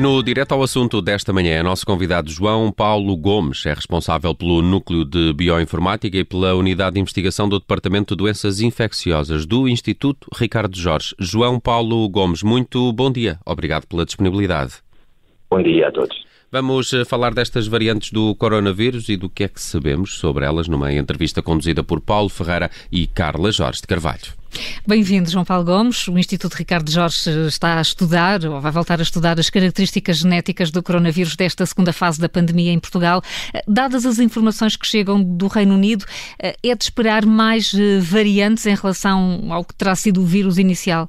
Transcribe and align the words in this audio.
E 0.00 0.02
no 0.02 0.22
direto 0.22 0.52
ao 0.52 0.62
assunto 0.62 1.02
desta 1.02 1.30
manhã, 1.30 1.56
é 1.56 1.62
nosso 1.62 1.84
convidado 1.84 2.30
João 2.30 2.72
Paulo 2.72 3.14
Gomes 3.18 3.66
é 3.66 3.74
responsável 3.74 4.34
pelo 4.34 4.62
Núcleo 4.62 5.04
de 5.04 5.30
Bioinformática 5.34 6.16
e 6.16 6.24
pela 6.24 6.54
Unidade 6.54 6.94
de 6.94 7.00
Investigação 7.00 7.46
do 7.46 7.60
Departamento 7.60 8.16
de 8.16 8.18
Doenças 8.24 8.62
Infecciosas 8.62 9.44
do 9.44 9.68
Instituto 9.68 10.26
Ricardo 10.34 10.74
Jorge. 10.74 11.14
João 11.18 11.60
Paulo 11.60 12.08
Gomes, 12.08 12.42
muito 12.42 12.90
bom 12.94 13.12
dia. 13.12 13.38
Obrigado 13.44 13.86
pela 13.86 14.06
disponibilidade. 14.06 14.76
Bom 15.50 15.62
dia 15.62 15.88
a 15.88 15.92
todos. 15.92 16.16
Vamos 16.50 16.94
eh, 16.94 17.04
falar 17.04 17.34
destas 17.34 17.66
variantes 17.66 18.10
do 18.10 18.34
coronavírus 18.34 19.10
e 19.10 19.18
do 19.18 19.28
que 19.28 19.44
é 19.44 19.48
que 19.48 19.60
sabemos 19.60 20.14
sobre 20.14 20.46
elas 20.46 20.66
numa 20.66 20.90
entrevista 20.94 21.42
conduzida 21.42 21.84
por 21.84 22.00
Paulo 22.00 22.30
Ferreira 22.30 22.70
e 22.90 23.06
Carla 23.06 23.52
Jorge 23.52 23.82
de 23.82 23.86
Carvalho. 23.86 24.39
Bem-vindo, 24.86 25.30
João 25.30 25.44
Paulo 25.44 25.64
Gomes. 25.64 26.08
O 26.08 26.18
Instituto 26.18 26.54
Ricardo 26.54 26.90
Jorge 26.90 27.30
está 27.46 27.78
a 27.78 27.80
estudar, 27.80 28.44
ou 28.44 28.60
vai 28.60 28.72
voltar 28.72 28.98
a 28.98 29.02
estudar, 29.02 29.38
as 29.38 29.50
características 29.50 30.18
genéticas 30.18 30.70
do 30.70 30.82
coronavírus 30.82 31.36
desta 31.36 31.64
segunda 31.64 31.92
fase 31.92 32.20
da 32.20 32.28
pandemia 32.28 32.72
em 32.72 32.78
Portugal. 32.78 33.22
Eh, 33.54 33.62
dadas 33.68 34.04
as 34.04 34.18
informações 34.18 34.76
que 34.76 34.86
chegam 34.86 35.22
do 35.22 35.46
Reino 35.46 35.74
Unido, 35.74 36.04
eh, 36.38 36.56
é 36.62 36.74
de 36.74 36.84
esperar 36.84 37.24
mais 37.24 37.72
variantes 38.00 38.66
em 38.66 38.74
relação 38.74 39.52
ao 39.52 39.64
que 39.64 39.74
terá 39.74 39.94
sido 39.94 40.22
o 40.22 40.26
vírus 40.26 40.58
inicial? 40.58 41.08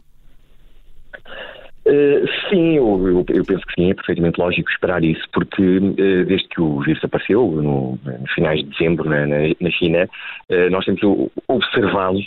Uh, 1.83 2.27
sim, 2.47 2.75
eu, 2.75 3.07
eu, 3.07 3.25
eu, 3.27 3.43
penso 3.43 3.65
que 3.65 3.73
sim, 3.73 3.89
é 3.89 3.95
perfeitamente 3.95 4.39
lógico 4.39 4.69
esperar 4.69 5.03
isso, 5.03 5.23
porque 5.33 5.61
uh, 5.79 6.25
desde 6.25 6.47
que 6.49 6.61
o 6.61 6.79
vírus 6.81 7.03
apareceu, 7.03 7.43
no, 7.47 7.97
nos 8.05 8.31
finais 8.33 8.59
de 8.59 8.69
dezembro 8.69 9.09
na, 9.09 9.25
na, 9.25 9.37
na 9.59 9.71
China, 9.71 10.07
uh, 10.49 10.69
nós 10.69 10.85
temos 10.85 11.01
observado 11.47 12.19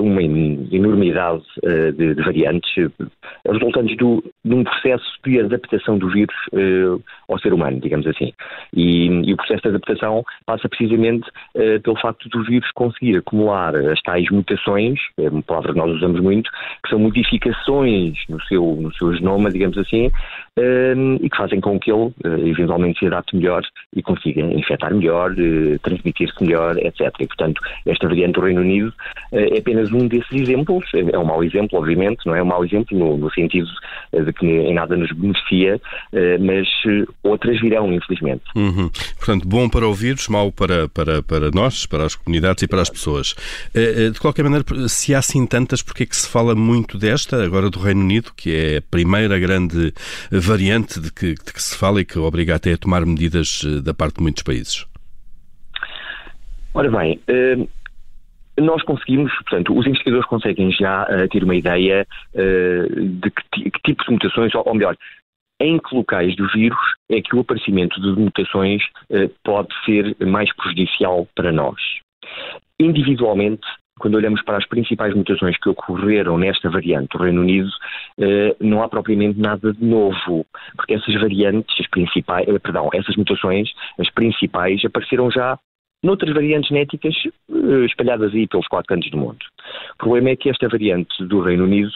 uma 0.00 0.22
enormidade 0.22 1.42
de, 1.92 2.14
de, 2.14 2.22
variantes 2.22 2.72
resultantes 3.46 3.98
do, 3.98 4.24
de 4.42 4.54
um 4.54 4.64
processo 4.64 5.04
de 5.22 5.40
adaptação 5.40 5.98
do 5.98 6.08
vírus 6.08 6.34
ao 7.28 7.38
ser 7.38 7.52
humano, 7.52 7.78
digamos 7.78 8.06
assim. 8.06 8.32
E, 8.74 9.08
e, 9.08 9.34
o 9.34 9.36
processo 9.36 9.60
de 9.64 9.68
adaptação 9.68 10.24
passa 10.46 10.70
precisamente 10.70 11.30
pelo 11.82 12.00
facto 12.00 12.30
do 12.30 12.42
vírus 12.44 12.70
conseguir 12.72 13.18
acumular 13.18 13.76
as 13.76 14.00
tais 14.00 14.30
mutações, 14.30 15.00
é 15.18 15.28
uma 15.28 15.42
palavra 15.42 15.74
que 15.74 15.78
nós 15.78 15.90
usamos 15.96 16.18
muito, 16.20 16.50
que 16.82 16.88
são 16.88 16.98
modificações 16.98 18.16
no 18.30 18.40
seu 18.44 18.77
no 18.78 18.92
seu 18.94 19.14
genoma, 19.14 19.50
digamos 19.50 19.76
assim, 19.78 20.10
e 21.20 21.30
que 21.30 21.36
fazem 21.36 21.60
com 21.60 21.78
que 21.78 21.90
ele 21.92 22.12
eh, 22.24 22.48
eventualmente 22.48 22.98
se 22.98 23.06
adapte 23.06 23.36
melhor 23.36 23.62
e 23.94 24.02
consiga 24.02 24.40
infectar 24.40 24.94
melhor, 24.94 25.32
eh, 25.38 25.78
transmitir-se 25.82 26.42
melhor, 26.42 26.76
etc. 26.78 27.12
E, 27.20 27.26
portanto, 27.26 27.60
esta 27.86 28.08
variante 28.08 28.34
do 28.34 28.40
Reino 28.40 28.60
Unido 28.60 28.92
eh, 29.32 29.56
é 29.56 29.58
apenas 29.58 29.92
um 29.92 30.08
desses 30.08 30.32
exemplos. 30.32 30.84
É, 30.94 31.14
é 31.14 31.18
um 31.18 31.24
mau 31.24 31.42
exemplo, 31.44 31.78
obviamente, 31.78 32.26
não 32.26 32.34
é 32.34 32.42
um 32.42 32.46
mau 32.46 32.64
exemplo 32.64 32.98
no, 32.98 33.16
no 33.16 33.30
sentido 33.32 33.68
de 34.12 34.32
que 34.32 34.46
em 34.46 34.74
nada 34.74 34.96
nos 34.96 35.12
beneficia, 35.12 35.80
mas 36.40 36.66
outras 37.22 37.60
virão, 37.60 37.92
infelizmente. 37.92 38.42
Uhum. 38.56 38.90
Portanto, 39.16 39.46
bom 39.46 39.68
para 39.68 39.86
o 39.86 39.92
vírus, 39.92 40.28
mau 40.28 40.50
para, 40.50 40.88
para, 40.88 41.22
para 41.22 41.50
nós, 41.50 41.86
para 41.86 42.04
as 42.04 42.14
comunidades 42.14 42.62
e 42.62 42.68
para 42.68 42.80
as 42.80 42.88
pessoas. 42.88 43.34
De 43.74 44.18
qualquer 44.18 44.44
maneira, 44.44 44.64
se 44.88 45.14
há 45.14 45.18
assim 45.18 45.46
tantas, 45.46 45.82
porque 45.82 46.04
é 46.04 46.06
que 46.06 46.16
se 46.16 46.28
fala 46.28 46.54
muito 46.54 46.96
desta, 46.96 47.44
agora 47.44 47.68
do 47.68 47.78
Reino 47.78 48.00
Unido, 48.00 48.32
que 48.34 48.54
é 48.54 48.76
a 48.78 48.82
primeira 48.82 49.38
grande 49.38 49.92
variante 50.30 50.47
de 50.56 51.12
que, 51.12 51.34
de 51.34 51.52
que 51.52 51.62
se 51.62 51.76
fala 51.76 52.00
e 52.00 52.04
que 52.04 52.18
obriga 52.18 52.54
até 52.54 52.72
a 52.72 52.78
tomar 52.78 53.04
medidas 53.04 53.62
eh, 53.64 53.82
da 53.82 53.92
parte 53.92 54.16
de 54.16 54.22
muitos 54.22 54.42
países? 54.42 54.86
Ora 56.72 56.90
bem, 56.90 57.20
eh, 57.28 57.56
nós 58.58 58.82
conseguimos, 58.82 59.32
portanto, 59.34 59.76
os 59.76 59.86
investigadores 59.86 60.26
conseguem 60.26 60.72
já 60.72 61.04
uh, 61.04 61.28
ter 61.28 61.44
uma 61.44 61.54
ideia 61.54 62.04
de 62.34 63.30
que, 63.30 63.70
que, 63.70 63.80
tipo 63.84 64.04
de 64.04 64.10
mutações, 64.10 64.52
ou, 64.54 64.74
melhor, 64.74 64.96
em 65.60 65.78
que 65.78 65.94
locais 65.94 66.34
do 66.34 66.48
vírus 66.48 66.78
é 67.10 67.20
que 67.20 67.36
o 67.36 67.40
aparecimento 67.40 68.00
de 68.00 68.20
mutações 68.20 68.82
pode 69.44 69.68
ser 69.84 70.16
mais 70.26 70.52
prejudicial 70.56 71.28
para 71.36 71.52
nós. 71.52 71.76
Individualmente, 72.80 73.66
quando 73.98 74.14
olhamos 74.14 74.42
para 74.42 74.56
as 74.56 74.66
principais 74.66 75.14
mutações 75.14 75.56
que 75.58 75.68
ocorreram 75.68 76.38
nesta 76.38 76.70
variante 76.70 77.16
do 77.16 77.22
Reino 77.22 77.40
Unido, 77.42 77.70
eh, 78.18 78.56
não 78.60 78.82
há 78.82 78.88
propriamente 78.88 79.38
nada 79.38 79.72
de 79.72 79.84
novo, 79.84 80.46
porque 80.76 80.94
essas 80.94 81.14
variantes, 81.20 81.74
as 81.78 81.86
principais, 81.88 82.48
eh, 82.48 82.58
perdão, 82.58 82.88
essas 82.94 83.16
mutações, 83.16 83.70
as 83.98 84.10
principais, 84.10 84.84
apareceram 84.84 85.30
já 85.30 85.58
noutras 86.02 86.32
variantes 86.32 86.68
genéticas 86.68 87.14
eh, 87.26 87.84
espalhadas 87.84 88.32
aí 88.32 88.46
pelos 88.46 88.66
quatro 88.68 88.88
cantos 88.88 89.10
do 89.10 89.18
mundo. 89.18 89.38
O 89.94 89.98
problema 89.98 90.30
é 90.30 90.36
que 90.36 90.48
esta 90.48 90.68
variante 90.68 91.24
do 91.24 91.40
Reino 91.40 91.64
Unido 91.64 91.90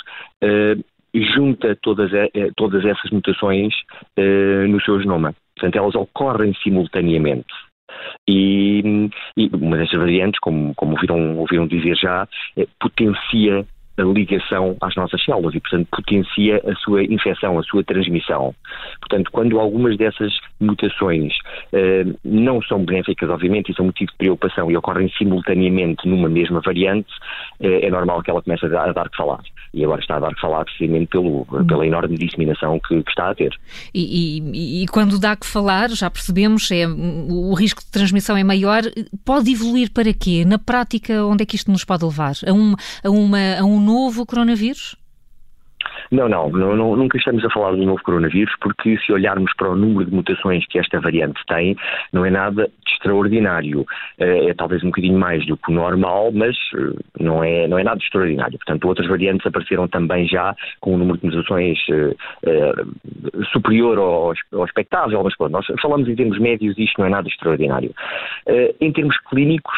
junta 1.14 1.76
todas, 1.82 2.10
todas 2.56 2.84
essas 2.84 3.10
mutações 3.10 3.74
no 4.68 4.80
seu 4.80 4.98
genoma. 4.98 5.34
Portanto, 5.54 5.76
elas 5.76 5.94
ocorrem 5.94 6.54
simultaneamente. 6.62 7.52
E, 8.28 9.10
e 9.36 9.50
uma 9.52 9.76
destas 9.76 9.98
variantes, 9.98 10.40
como, 10.40 10.74
como 10.74 10.92
ouviram, 10.92 11.38
ouviram 11.38 11.66
dizer 11.66 11.96
já, 11.96 12.26
é, 12.56 12.66
potencia 12.80 13.64
a 13.98 14.02
ligação 14.02 14.76
às 14.80 14.94
nossas 14.96 15.22
células 15.24 15.54
e, 15.54 15.60
portanto, 15.60 15.88
potencia 15.90 16.60
a 16.66 16.74
sua 16.76 17.04
infecção, 17.04 17.58
a 17.58 17.62
sua 17.62 17.84
transmissão. 17.84 18.54
Portanto, 19.00 19.30
quando 19.30 19.60
algumas 19.60 19.96
dessas 19.96 20.32
mutações 20.60 21.34
uh, 21.72 22.18
não 22.24 22.62
são 22.62 22.84
benéficas, 22.84 23.28
obviamente, 23.28 23.70
e 23.70 23.74
são 23.74 23.86
motivo 23.86 24.10
de 24.10 24.16
preocupação 24.16 24.70
e 24.70 24.76
ocorrem 24.76 25.10
simultaneamente 25.10 26.08
numa 26.08 26.28
mesma 26.28 26.60
variante, 26.60 27.12
uh, 27.60 27.66
é 27.82 27.90
normal 27.90 28.22
que 28.22 28.30
ela 28.30 28.42
comece 28.42 28.64
a 28.66 28.68
dar, 28.68 28.88
a 28.88 28.92
dar 28.92 29.10
que 29.10 29.16
falar. 29.16 29.40
E 29.74 29.84
agora 29.84 30.00
está 30.00 30.16
a 30.16 30.20
dar 30.20 30.34
falar 30.40 30.64
precisamente 30.64 31.08
pelo, 31.08 31.46
pela 31.66 31.86
enorme 31.86 32.16
disseminação 32.16 32.78
que, 32.80 33.02
que 33.02 33.10
está 33.10 33.30
a 33.30 33.34
ter. 33.34 33.58
E, 33.94 34.38
e, 34.38 34.82
e, 34.82 34.86
quando 34.88 35.18
dá 35.18 35.34
que 35.34 35.46
falar, 35.46 35.90
já 35.90 36.10
percebemos, 36.10 36.70
é, 36.70 36.86
o 36.86 37.54
risco 37.54 37.82
de 37.82 37.90
transmissão 37.90 38.36
é 38.36 38.44
maior, 38.44 38.82
pode 39.24 39.50
evoluir 39.50 39.90
para 39.92 40.12
quê? 40.12 40.44
Na 40.44 40.58
prática, 40.58 41.24
onde 41.24 41.42
é 41.42 41.46
que 41.46 41.56
isto 41.56 41.70
nos 41.70 41.84
pode 41.84 42.04
levar? 42.04 42.34
A, 42.46 42.52
um, 42.52 42.74
a, 43.02 43.10
uma, 43.10 43.58
a 43.60 43.64
um 43.64 43.80
novo 43.80 44.26
coronavírus? 44.26 44.96
Não, 46.10 46.28
não, 46.28 46.50
não, 46.50 46.96
nunca 46.96 47.18
estamos 47.18 47.44
a 47.44 47.50
falar 47.50 47.72
do 47.72 47.84
novo 47.84 48.02
coronavírus, 48.02 48.54
porque 48.60 48.98
se 48.98 49.12
olharmos 49.12 49.52
para 49.56 49.70
o 49.70 49.76
número 49.76 50.08
de 50.08 50.14
mutações 50.14 50.66
que 50.66 50.78
esta 50.78 51.00
variante 51.00 51.40
tem, 51.46 51.76
não 52.12 52.24
é 52.24 52.30
nada 52.30 52.64
de 52.64 52.92
extraordinário. 52.92 53.86
Eh, 54.18 54.50
é 54.50 54.54
talvez 54.54 54.82
um 54.82 54.86
bocadinho 54.86 55.18
mais 55.18 55.44
do 55.46 55.56
que 55.56 55.70
o 55.70 55.74
normal, 55.74 56.30
mas 56.32 56.56
eh, 56.74 57.02
não 57.20 57.42
é, 57.42 57.66
não 57.66 57.78
é 57.78 57.84
nada 57.84 57.98
de 57.98 58.04
extraordinário. 58.04 58.58
Portanto, 58.58 58.86
outras 58.86 59.08
variantes 59.08 59.46
apareceram 59.46 59.88
também 59.88 60.26
já 60.26 60.54
com 60.80 60.94
um 60.94 60.98
número 60.98 61.18
de 61.18 61.26
mutações 61.26 61.78
uh, 61.88 63.44
superior 63.52 63.98
ao, 63.98 64.32
ao 64.52 64.64
expectável, 64.64 65.22
mas 65.22 65.36
pronto, 65.36 65.52
nós 65.52 65.66
falamos 65.80 66.08
em 66.08 66.14
termos 66.14 66.38
médios 66.38 66.76
e 66.78 66.84
isto 66.84 66.98
não 66.98 67.06
é 67.06 67.10
nada 67.10 67.28
extraordinário. 67.28 67.92
Em 68.80 68.92
termos 68.92 69.16
clínicos, 69.28 69.74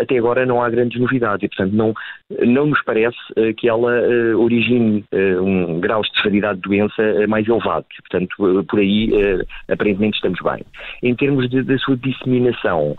até 0.00 0.18
agora 0.18 0.46
não 0.46 0.62
há 0.62 0.70
grandes 0.70 1.00
novidades 1.00 1.44
e, 1.44 1.48
portanto, 1.48 1.72
não, 1.72 1.94
não 2.40 2.66
nos 2.66 2.82
parece 2.82 3.16
que 3.56 3.68
ela 3.68 3.90
origine 4.36 5.04
um 5.40 5.80
grau 5.80 6.02
de 6.02 6.22
severidade 6.22 6.60
de 6.60 6.68
doença 6.68 7.02
eh, 7.02 7.26
mais 7.26 7.46
elevado. 7.46 7.86
Portanto, 8.08 8.60
eh, 8.60 8.64
por 8.68 8.78
aí, 8.78 9.10
eh, 9.14 9.44
aparentemente, 9.72 10.16
estamos 10.16 10.40
bem. 10.40 10.64
Em 11.02 11.14
termos 11.14 11.48
da 11.50 11.78
sua 11.78 11.96
disseminação, 11.96 12.94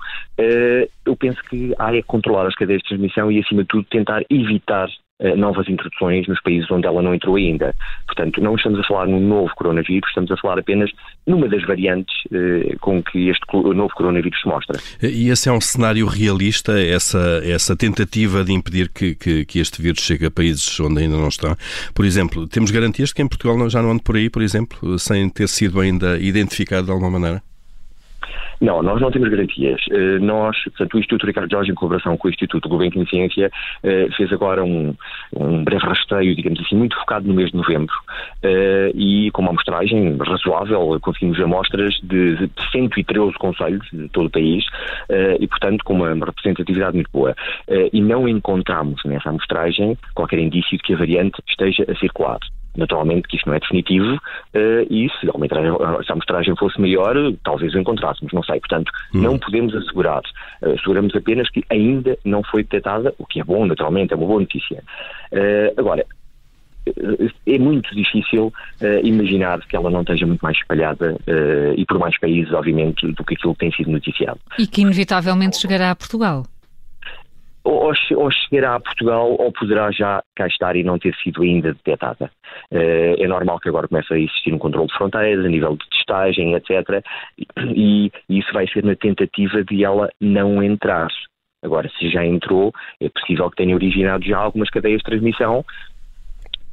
eu 1.06 1.16
penso 1.16 1.42
que 1.50 1.74
há 1.78 1.96
é 1.96 2.02
controlar 2.02 2.48
as 2.48 2.56
cadeias 2.56 2.82
de 2.82 2.90
transmissão 2.90 3.32
e, 3.32 3.40
acima 3.40 3.64
de 3.64 3.68
tudo, 3.68 3.86
tentar 3.90 4.24
evitar 4.30 4.88
eh, 4.88 5.03
novas 5.38 5.68
introduções 5.70 6.28
nos 6.28 6.42
países 6.42 6.70
onde 6.70 6.88
ela 6.88 7.02
não 7.02 7.14
entrou 7.14 7.36
ainda. 7.36 7.74
Portanto, 8.06 8.42
não 8.42 8.56
estamos 8.56 8.80
a 8.80 8.84
falar 8.84 9.08
num 9.08 9.20
novo 9.20 9.52
coronavírus, 9.56 10.08
estamos 10.10 10.32
a 10.32 10.38
falar 10.38 10.60
apenas 10.60 10.92
numa 11.26 11.48
das 11.48 11.64
variantes 11.66 12.14
eh, 12.32 12.76
com 12.82 13.02
que 13.02 13.30
este 13.30 13.42
novo 13.54 13.94
coronavírus 13.96 14.40
se 14.42 14.48
mostra. 14.48 14.80
E 15.02 15.30
esse 15.30 15.48
é 15.48 15.52
um 15.52 15.62
cenário 15.62 16.06
realista, 16.06 16.80
essa, 16.80 17.42
essa 17.46 17.76
tentativa 17.76 18.44
de 18.44 18.54
impedir 18.54 18.90
que, 18.90 19.16
que, 19.16 19.46
que, 19.46 19.60
este 19.60 19.82
vírus 19.82 20.02
chegue 20.02 20.26
a 20.26 20.32
países 20.32 20.80
onde 20.80 21.04
ainda 21.04 21.18
não 21.18 21.30
está? 21.30 21.56
Por 21.94 22.06
exemplo, 22.06 22.48
temos 22.48 22.72
garantias 22.72 23.10
de 23.10 23.16
que 23.16 23.22
em 23.22 23.28
Portugal 23.28 23.70
já 23.70 23.82
não 23.82 23.92
ande 23.92 24.04
por 24.04 24.16
aí, 24.16 24.30
por 24.30 24.42
exemplo, 24.42 25.00
sem 25.00 25.30
ter 25.30 25.48
sido 25.48 25.80
ainda 25.80 26.18
identificado 26.18 26.86
de 26.86 26.92
alguma 26.92 27.12
maneira? 27.12 27.42
Não, 28.64 28.82
nós 28.82 29.02
não 29.02 29.12
temos 29.12 29.28
garantias. 29.28 29.82
Eh, 29.92 30.20
nós, 30.20 30.56
portanto, 30.64 30.94
o 30.94 31.00
Instituto 31.00 31.26
Ricardo 31.26 31.52
Jorge, 31.52 31.72
em 31.72 31.76
colaboração 31.76 32.16
com 32.16 32.30
o 32.30 32.32
Instituto 32.32 32.70
Gulbenkian 32.70 33.06
Ciência, 33.08 33.52
eh, 33.84 34.08
fez 34.16 34.32
agora 34.32 34.64
um, 34.64 34.96
um 35.36 35.66
breve 35.66 35.86
rastreio, 35.86 36.34
digamos 36.34 36.62
assim, 36.62 36.78
muito 36.78 36.96
focado 36.96 37.28
no 37.28 37.34
mês 37.34 37.52
de 37.52 37.58
novembro 37.58 37.94
eh, 38.42 38.90
e 38.96 39.30
com 39.32 39.42
uma 39.42 39.52
amostragem 39.52 40.16
razoável, 40.18 40.98
conseguimos 41.02 41.42
amostras 41.42 41.94
de 42.04 42.50
113 42.72 43.34
conselhos 43.34 43.86
de 43.92 44.08
todo 44.08 44.28
o 44.28 44.32
país 44.32 44.64
e, 45.42 45.46
portanto, 45.46 45.84
com 45.84 45.96
uma 45.96 46.14
representatividade 46.26 46.96
muito 46.96 47.10
boa. 47.12 47.36
E 47.92 48.02
não 48.02 48.30
encontramos 48.30 49.02
nessa 49.04 49.30
amostragem 49.30 49.98
qualquer 50.14 50.40
indício 50.40 50.78
de 50.78 50.84
que 50.84 50.94
a 50.94 50.98
variante 50.98 51.42
esteja 51.48 51.86
a 51.90 51.96
circular. 51.96 52.40
Naturalmente 52.76 53.28
que 53.28 53.38
isto 53.38 53.48
não 53.48 53.56
é 53.56 53.60
definitivo 53.60 54.16
uh, 54.16 54.88
e 54.90 55.08
se 55.20 55.30
a, 55.30 56.14
amostragem 56.14 56.56
fosse 56.56 56.80
maior, 56.80 57.16
talvez 57.44 57.74
o 57.74 57.80
encontrássemos, 57.80 58.34
não 58.34 58.44
sei. 58.44 58.60
Portanto, 58.60 58.92
hum. 59.14 59.22
não 59.22 59.38
podemos 59.38 59.76
assegurar. 59.76 60.22
Uh, 60.62 60.72
asseguramos 60.74 61.16
apenas 61.16 61.50
que 61.50 61.64
ainda 61.70 62.18
não 62.26 62.44
foi 62.44 62.64
detectada, 62.64 63.14
o 63.18 63.26
que 63.26 63.40
é 63.40 63.44
bom, 63.44 63.66
naturalmente, 63.66 64.14
é 64.14 64.16
uma 64.16 64.28
boa 64.28 64.40
notícia. 64.40 64.84
Uh, 65.32 65.80
agora, 65.80 66.06
é 67.48 67.60
muito 67.60 67.94
difícil 67.96 68.48
uh, 68.82 69.06
imaginar 69.06 69.60
que 69.62 69.76
ela 69.76 69.90
não 69.90 70.02
esteja 70.02 70.26
muito 70.26 70.42
mais 70.42 70.58
espalhada 70.58 71.14
uh, 71.14 71.74
e 71.78 71.86
por 71.86 71.98
mais 71.98 72.20
países, 72.20 72.52
obviamente, 72.54 73.08
do 73.14 73.24
que 73.24 73.36
aquilo 73.36 73.54
que 73.54 73.60
tem 73.60 73.72
sido 73.72 73.92
noticiado. 73.92 74.40
E 74.60 74.68
que 74.68 74.82
inevitavelmente 74.82 75.58
chegará 75.58 75.92
a 75.92 75.96
Portugal 75.96 76.44
ou, 77.64 77.94
ou 78.16 78.32
chegará 78.32 78.76
a 78.76 78.80
Portugal 78.80 79.36
ou 79.40 79.52
poderá 79.52 79.92
já 79.92 80.22
cá 80.36 80.48
estar 80.48 80.76
e 80.76 80.84
não 80.84 81.00
ter 81.00 81.16
sido 81.16 81.44
ainda 81.44 81.74
detectada. 81.74 82.30
Uh, 82.72 83.16
é 83.18 83.28
normal 83.28 83.60
que 83.60 83.70
agora 83.70 83.88
comece 83.88 84.14
a 84.14 84.20
existir 84.20 84.54
um 84.54 84.60
controle 84.60 84.88
de 84.88 84.98
fronteiras, 84.98 85.46
a 85.46 85.50
nível 85.50 85.78
de 85.78 85.90
testagem, 85.90 86.54
etc. 86.54 87.04
E, 87.76 88.12
e 88.30 88.40
isso 88.40 88.52
vai 88.54 88.68
ser 88.68 88.84
na 88.84 88.96
tentativa 88.96 89.64
de 89.64 89.84
ela 89.84 90.10
não 90.20 90.62
entrar. 90.62 91.08
Agora, 91.64 91.90
se 91.98 92.10
já 92.10 92.26
entrou, 92.26 92.74
é 93.00 93.08
possível 93.08 93.50
que 93.50 93.56
tenha 93.56 93.74
originado 93.74 94.26
já 94.26 94.38
algumas 94.38 94.70
cadeias 94.70 94.98
de 94.98 95.06
transmissão 95.06 95.64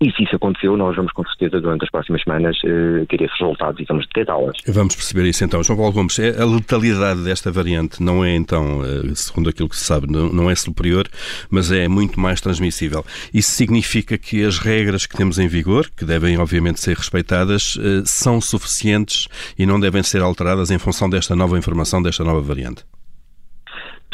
e 0.01 0.11
se 0.13 0.23
isso 0.23 0.35
aconteceu, 0.37 0.77
nós 0.79 0.97
vamos 0.97 1.13
com 1.13 1.23
certeza 1.25 1.61
durante 1.61 1.85
as 1.85 1.91
próximas 1.91 2.23
semanas 2.23 2.57
uh, 2.65 3.05
ter 3.07 3.21
esses 3.21 3.39
resultados 3.39 3.79
e 3.81 3.85
vamos 3.85 4.07
detectá-las. 4.07 4.57
Vamos 4.67 4.95
perceber 4.97 5.29
isso 5.29 5.45
então. 5.45 5.63
João 5.63 5.77
Paulo 5.77 5.93
Gomes, 5.93 6.19
é, 6.19 6.41
a 6.41 6.45
letalidade 6.47 7.23
desta 7.23 7.53
variante 7.53 8.03
não 8.03 8.25
é 8.25 8.35
então, 8.35 8.81
uh, 8.81 9.15
segundo 9.15 9.51
aquilo 9.51 9.69
que 9.69 9.77
se 9.77 9.85
sabe, 9.85 10.07
não, 10.11 10.51
é 10.51 10.55
superior, 10.55 11.07
mas 11.51 11.71
é 11.71 11.87
muito 11.87 12.19
mais 12.19 12.41
transmissível. 12.41 13.05
Isso 13.33 13.51
significa 13.51 14.17
que 14.17 14.43
as 14.43 14.59
regras 14.59 15.05
que 15.05 15.17
temos 15.17 15.39
em 15.39 15.49
vigor, 15.49 15.91
que 15.95 16.07
devem 16.07 16.39
obviamente 16.39 16.81
ser 16.81 16.97
respeitadas, 16.97 17.77
uh, 17.77 18.03
são 18.07 18.41
suficientes 18.41 19.29
e 19.59 19.67
não 19.67 19.79
devem 19.79 20.03
ser 20.03 20.23
alteradas 20.23 20.71
em 20.71 20.79
função 20.79 21.11
desta 21.11 21.37
nova 21.37 21.59
informação, 21.59 22.03
desta 22.03 22.25
nova 22.25 22.41
variante? 22.41 22.85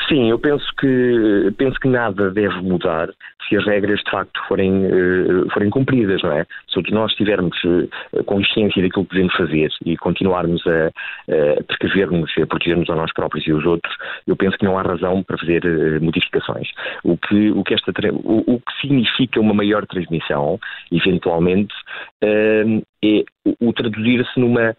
Sim, 0.08 0.30
eu 0.30 0.38
penso 0.38 0.64
que, 0.78 1.52
penso 1.58 1.80
que 1.80 1.88
nada 1.88 2.30
deve 2.30 2.60
mudar 2.60 3.08
se 3.48 3.56
as 3.56 3.64
regras 3.64 4.00
de 4.00 4.10
facto 4.10 4.40
forem, 4.46 4.86
uh, 4.86 5.50
forem 5.52 5.68
cumpridas, 5.68 6.22
não 6.22 6.32
é? 6.32 6.46
Se 6.68 6.92
nós 6.92 7.12
tivermos 7.14 7.56
uh, 7.64 8.24
consciência 8.24 8.82
daquilo 8.82 9.04
que 9.04 9.10
podemos 9.10 9.34
fazer 9.34 9.68
e 9.84 9.96
continuarmos 9.96 10.62
a, 10.66 10.88
a 10.88 11.64
precaver-nos, 11.64 12.30
a 12.38 12.46
proteger-nos 12.46 12.88
a 12.90 12.94
nós 12.94 13.12
próprios 13.12 13.46
e 13.46 13.50
aos 13.50 13.64
outros, 13.64 13.94
eu 14.26 14.36
penso 14.36 14.56
que 14.58 14.64
não 14.64 14.78
há 14.78 14.82
razão 14.82 15.22
para 15.24 15.38
fazer 15.38 15.64
uh, 15.64 16.04
modificações. 16.04 16.68
O 17.02 17.16
que, 17.16 17.50
o, 17.50 17.64
que 17.64 17.74
esta, 17.74 17.92
o, 18.12 18.54
o, 18.54 18.60
que 18.60 18.80
significa 18.80 19.40
uma 19.40 19.54
maior 19.54 19.86
transmissão, 19.86 20.58
eventualmente, 20.92 21.74
é 22.22 23.24
o 23.60 23.72
traduzir-se 23.72 24.38
numa, 24.38 24.74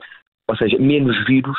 ou 0.47 0.55
seja, 0.55 0.77
menos 0.77 1.25
vírus 1.25 1.57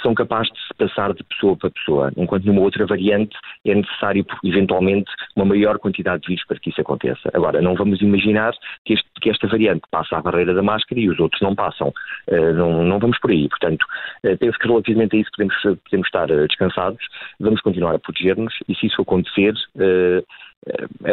são 0.00 0.14
capazes 0.14 0.52
de 0.52 0.58
se 0.60 0.74
passar 0.74 1.12
de 1.12 1.22
pessoa 1.24 1.56
para 1.56 1.70
pessoa, 1.70 2.12
enquanto 2.16 2.44
numa 2.44 2.60
outra 2.60 2.86
variante 2.86 3.36
é 3.64 3.74
necessário, 3.74 4.24
eventualmente, 4.44 5.10
uma 5.36 5.44
maior 5.44 5.78
quantidade 5.78 6.22
de 6.22 6.28
vírus 6.28 6.46
para 6.46 6.58
que 6.58 6.70
isso 6.70 6.80
aconteça. 6.80 7.30
Agora, 7.34 7.60
não 7.60 7.74
vamos 7.74 8.00
imaginar 8.00 8.52
que, 8.84 8.94
este, 8.94 9.08
que 9.20 9.30
esta 9.30 9.46
variante 9.46 9.82
passa 9.90 10.16
à 10.16 10.22
barreira 10.22 10.54
da 10.54 10.62
máscara 10.62 11.00
e 11.00 11.08
os 11.08 11.18
outros 11.18 11.40
não 11.42 11.54
passam. 11.54 11.92
Uh, 12.28 12.52
não, 12.54 12.84
não, 12.84 12.98
vamos 12.98 13.18
por 13.18 13.30
aí. 13.30 13.48
Portanto, 13.48 13.84
uh, 14.24 14.36
penso 14.38 14.58
que 14.58 14.66
relativamente 14.66 15.16
a 15.16 15.20
isso 15.20 15.30
podemos, 15.36 15.54
podemos 15.62 16.06
estar 16.06 16.30
uh, 16.30 16.46
descansados, 16.46 17.04
vamos 17.38 17.60
continuar 17.60 17.94
a 17.94 17.98
proteger-nos 17.98 18.54
e 18.68 18.74
se 18.74 18.86
isso 18.86 19.02
acontecer, 19.02 19.54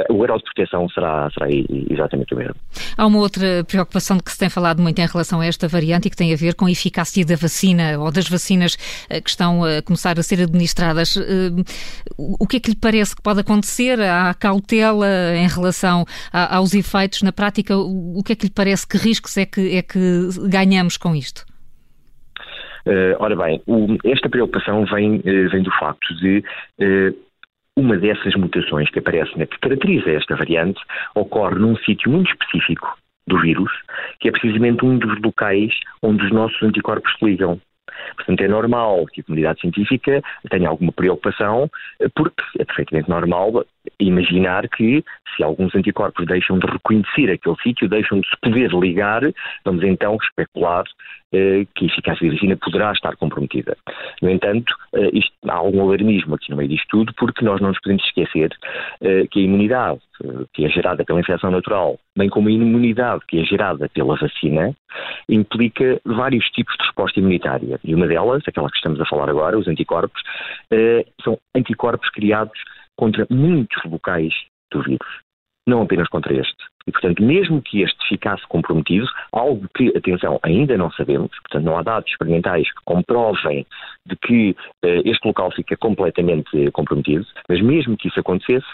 o 0.09 0.19
grau 0.19 0.37
de 0.37 0.43
proteção 0.43 0.87
será, 0.89 1.29
será 1.31 1.47
exatamente 1.89 2.33
o 2.33 2.37
mesmo. 2.37 2.55
Há 2.95 3.05
uma 3.05 3.17
outra 3.17 3.63
preocupação 3.67 4.17
de 4.17 4.23
que 4.23 4.31
se 4.31 4.37
tem 4.37 4.49
falado 4.49 4.81
muito 4.81 4.99
em 4.99 5.07
relação 5.07 5.41
a 5.41 5.45
esta 5.45 5.67
variante 5.67 6.07
e 6.07 6.11
que 6.11 6.15
tem 6.15 6.31
a 6.31 6.37
ver 6.37 6.53
com 6.53 6.65
a 6.65 6.71
eficácia 6.71 7.25
da 7.25 7.35
vacina 7.35 7.97
ou 7.97 8.11
das 8.11 8.29
vacinas 8.29 8.77
eh, 9.09 9.19
que 9.19 9.29
estão 9.29 9.63
a 9.63 9.81
começar 9.81 10.19
a 10.19 10.23
ser 10.23 10.43
administradas. 10.43 11.17
Eh, 11.17 11.49
o 12.17 12.45
que 12.45 12.57
é 12.57 12.59
que 12.59 12.69
lhe 12.69 12.77
parece 12.79 13.15
que 13.15 13.23
pode 13.23 13.39
acontecer? 13.39 13.99
Há 13.99 14.33
cautela 14.35 15.07
em 15.35 15.47
relação 15.47 16.05
aos 16.31 16.75
efeitos 16.75 17.23
na 17.23 17.31
prática? 17.31 17.75
O 17.75 18.21
que 18.23 18.33
é 18.33 18.35
que 18.35 18.45
lhe 18.45 18.53
parece? 18.53 18.87
Que 18.87 18.97
riscos 18.97 19.35
é 19.37 19.45
que, 19.45 19.75
é 19.75 19.81
que 19.81 19.99
ganhamos 20.47 20.95
com 20.97 21.15
isto? 21.15 21.43
Uh, 22.85 23.15
ora 23.19 23.35
bem, 23.35 23.61
esta 24.05 24.29
preocupação 24.29 24.85
vem, 24.85 25.19
vem 25.19 25.61
do 25.61 25.71
facto 25.79 26.15
de 26.15 26.43
uma 27.79 27.97
dessas 27.97 28.35
mutações 28.35 28.89
que 28.89 28.99
aparece, 28.99 29.31
que 29.33 29.59
caracteriza 29.59 30.11
esta 30.11 30.35
variante, 30.35 30.79
ocorre 31.15 31.55
num 31.55 31.75
sítio 31.77 32.11
muito 32.11 32.29
específico 32.31 32.97
do 33.25 33.39
vírus, 33.39 33.71
que 34.19 34.27
é 34.27 34.31
precisamente 34.31 34.83
um 34.83 34.97
dos 34.97 35.21
locais 35.21 35.73
onde 36.01 36.25
os 36.25 36.31
nossos 36.31 36.61
anticorpos 36.61 37.11
se 37.17 37.25
ligam. 37.25 37.59
Portanto, 38.15 38.41
é 38.41 38.47
normal 38.47 39.05
que 39.07 39.21
a 39.21 39.23
comunidade 39.23 39.61
científica 39.61 40.21
tenha 40.49 40.69
alguma 40.69 40.91
preocupação, 40.91 41.69
porque 42.15 42.41
é 42.59 42.65
perfeitamente 42.65 43.09
normal 43.09 43.65
imaginar 44.00 44.68
que 44.69 45.03
se 45.36 45.44
alguns 45.44 45.74
anticorpos 45.75 46.25
deixam 46.25 46.59
de 46.59 46.68
reconhecer 46.68 47.31
aquele 47.31 47.56
sítio, 47.63 47.89
deixam 47.89 48.19
de 48.19 48.27
se 48.27 48.36
poder 48.41 48.71
ligar, 48.74 49.21
vamos 49.63 49.83
então 49.83 50.18
especular 50.21 50.86
eh, 51.31 51.68
que 51.75 51.86
a 51.86 51.88
eficácia 51.88 52.27
da 52.27 52.33
vacina 52.33 52.57
poderá 52.57 52.91
estar 52.91 53.15
comprometida. 53.15 53.77
No 54.19 54.31
entanto, 54.31 54.74
eh, 54.95 55.12
isto, 55.13 55.31
há 55.47 55.53
algum 55.53 55.83
alarmismo 55.83 56.33
aqui 56.33 56.50
no 56.50 56.57
meio 56.57 56.69
disto 56.69 56.88
tudo, 56.89 57.13
porque 57.15 57.45
nós 57.45 57.62
não 57.62 57.69
nos 57.69 57.80
podemos 57.81 58.03
esquecer 58.03 58.50
eh, 59.00 59.27
que 59.30 59.39
a 59.39 59.44
imunidade 59.44 60.00
que 60.53 60.65
é 60.65 60.69
gerada 60.69 61.06
pela 61.06 61.21
infecção 61.21 61.50
natural, 61.50 61.97
bem 62.18 62.27
como 62.27 62.50
a 62.50 62.51
imunidade 62.51 63.21
que 63.25 63.39
é 63.39 63.44
gerada 63.45 63.88
pela 63.88 64.18
vacina, 64.18 64.75
implica 65.30 66.01
vários 66.03 66.45
tipos 66.47 66.75
de 66.75 66.83
resposta 66.83 67.19
imunitária. 67.19 67.80
E 67.85 67.95
uma 67.95 68.06
delas, 68.06 68.44
aquela 68.45 68.69
que 68.69 68.75
estamos 68.75 69.00
a 69.00 69.06
falar 69.06 69.30
agora, 69.30 69.57
os 69.57 69.65
anticorpos, 69.69 70.21
são 71.24 71.39
anticorpos 71.56 72.09
criados 72.09 72.59
contra 72.99 73.25
muitos 73.29 73.81
locais 73.85 74.33
do 74.69 74.83
vírus, 74.83 75.21
não 75.65 75.81
apenas 75.81 76.09
contra 76.09 76.33
este. 76.33 76.69
E, 76.87 76.91
portanto, 76.91 77.21
mesmo 77.21 77.61
que 77.61 77.81
este 77.81 77.97
ficasse 78.07 78.43
comprometido, 78.47 79.07
algo 79.31 79.67
que, 79.75 79.89
atenção, 79.95 80.39
ainda 80.43 80.77
não 80.77 80.91
sabemos, 80.91 81.29
portanto, 81.41 81.63
não 81.63 81.77
há 81.77 81.83
dados 81.83 82.09
experimentais 82.09 82.67
que 82.73 82.83
comprovem 82.83 83.65
de 84.05 84.15
que 84.15 84.55
uh, 84.83 85.01
este 85.05 85.27
local 85.27 85.51
fica 85.51 85.77
completamente 85.77 86.71
comprometido, 86.71 87.25
mas 87.47 87.61
mesmo 87.61 87.95
que 87.95 88.07
isso 88.07 88.19
acontecesse, 88.19 88.65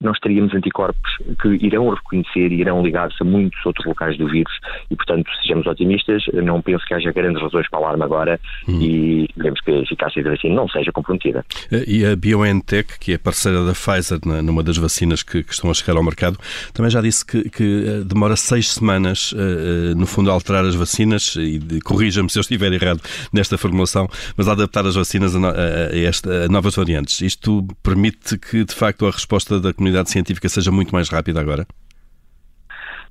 nós 0.00 0.18
teríamos 0.20 0.54
anticorpos 0.54 1.10
que 1.40 1.48
irão 1.64 1.88
reconhecer 1.88 2.52
e 2.52 2.60
irão 2.60 2.82
ligar-se 2.82 3.16
a 3.20 3.24
muitos 3.24 3.64
outros 3.64 3.86
locais 3.86 4.18
do 4.18 4.28
vírus 4.28 4.52
e, 4.90 4.96
portanto, 4.96 5.30
sejamos 5.40 5.66
otimistas, 5.66 6.22
não 6.34 6.60
penso 6.60 6.84
que 6.84 6.94
haja 6.94 7.10
grandes 7.12 7.40
razões 7.40 7.68
para 7.70 7.78
alarme 7.78 8.04
agora 8.04 8.40
hum. 8.68 8.80
e 8.80 9.28
veremos 9.36 9.60
que 9.60 9.70
a 9.70 9.78
eficácia 9.78 10.22
da 10.22 10.30
vacina 10.30 10.54
não 10.54 10.68
seja 10.68 10.92
comprometida. 10.92 11.44
Eh, 11.70 11.84
e 11.86 12.04
a 12.04 12.14
BioNTech, 12.14 12.98
que 12.98 13.14
é 13.14 13.18
parceira 13.18 13.64
da 13.64 13.72
Pfizer 13.72 14.18
numa 14.42 14.62
das 14.62 14.76
vacinas 14.76 15.22
que, 15.22 15.42
que 15.42 15.52
estão 15.52 15.70
a 15.70 15.74
chegar 15.74 15.96
ao 15.96 16.04
mercado, 16.04 16.36
também 16.74 16.90
já 16.90 17.00
disse 17.00 17.24
que, 17.24 17.48
que 17.48 17.61
que 17.62 17.84
eh, 17.86 18.04
demora 18.04 18.34
seis 18.34 18.72
semanas, 18.72 19.32
eh, 19.36 19.92
eh, 19.92 19.94
no 19.94 20.04
fundo, 20.04 20.30
a 20.30 20.34
alterar 20.34 20.64
as 20.64 20.74
vacinas, 20.74 21.36
e 21.36 21.60
corrija-me 21.84 22.28
se 22.28 22.36
eu 22.36 22.40
estiver 22.40 22.72
errado 22.72 23.00
nesta 23.32 23.56
formulação, 23.56 24.08
mas 24.36 24.48
a 24.48 24.52
adaptar 24.52 24.84
as 24.84 24.96
vacinas 24.96 25.36
a, 25.36 25.96
esta, 25.96 26.46
a 26.46 26.48
novas 26.48 26.74
variantes. 26.74 27.20
Isto 27.20 27.64
permite 27.80 28.36
que, 28.36 28.64
de 28.64 28.74
facto, 28.74 29.06
a 29.06 29.12
resposta 29.12 29.60
da 29.60 29.72
comunidade 29.72 30.10
científica 30.10 30.48
seja 30.48 30.72
muito 30.72 30.92
mais 30.92 31.08
rápida 31.08 31.40
agora? 31.40 31.64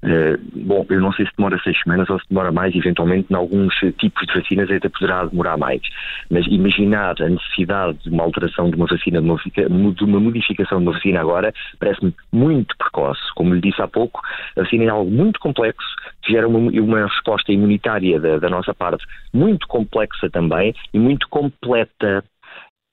Uh, 0.03 0.65
bom, 0.65 0.83
eu 0.89 0.99
não 0.99 1.11
sei 1.13 1.25
se 1.25 1.31
demora 1.37 1.59
seis 1.63 1.79
semanas 1.83 2.09
ou 2.09 2.19
se 2.19 2.25
demora 2.27 2.51
mais, 2.51 2.75
eventualmente, 2.75 3.27
em 3.31 3.35
alguns 3.35 3.73
tipos 3.97 4.25
de 4.25 4.33
vacinas 4.33 4.71
até 4.71 4.89
poderá 4.89 5.25
demorar 5.25 5.57
mais. 5.57 5.81
Mas 6.29 6.45
imaginar 6.47 7.15
a 7.21 7.29
necessidade 7.29 7.99
de 7.99 8.09
uma 8.09 8.23
alteração 8.23 8.69
de 8.69 8.75
uma 8.75 8.87
vacina, 8.87 9.21
de 9.21 10.03
uma, 10.03 10.19
modificação 10.19 10.79
de 10.79 10.85
uma 10.85 10.93
vacina 10.93 11.21
agora, 11.21 11.53
parece-me 11.79 12.15
muito 12.31 12.75
precoce. 12.77 13.21
Como 13.35 13.53
lhe 13.53 13.61
disse 13.61 13.81
há 13.81 13.87
pouco, 13.87 14.21
a 14.57 14.61
vacina 14.61 14.85
é 14.85 14.89
algo 14.89 15.11
muito 15.11 15.39
complexo, 15.39 15.87
gera 16.27 16.47
uma, 16.47 16.57
uma 16.57 17.05
resposta 17.05 17.51
imunitária 17.51 18.19
da, 18.19 18.39
da 18.39 18.49
nossa 18.49 18.73
parte 18.73 19.05
muito 19.33 19.67
complexa 19.67 20.29
também 20.29 20.73
e 20.93 20.99
muito 20.99 21.27
completa 21.29 22.23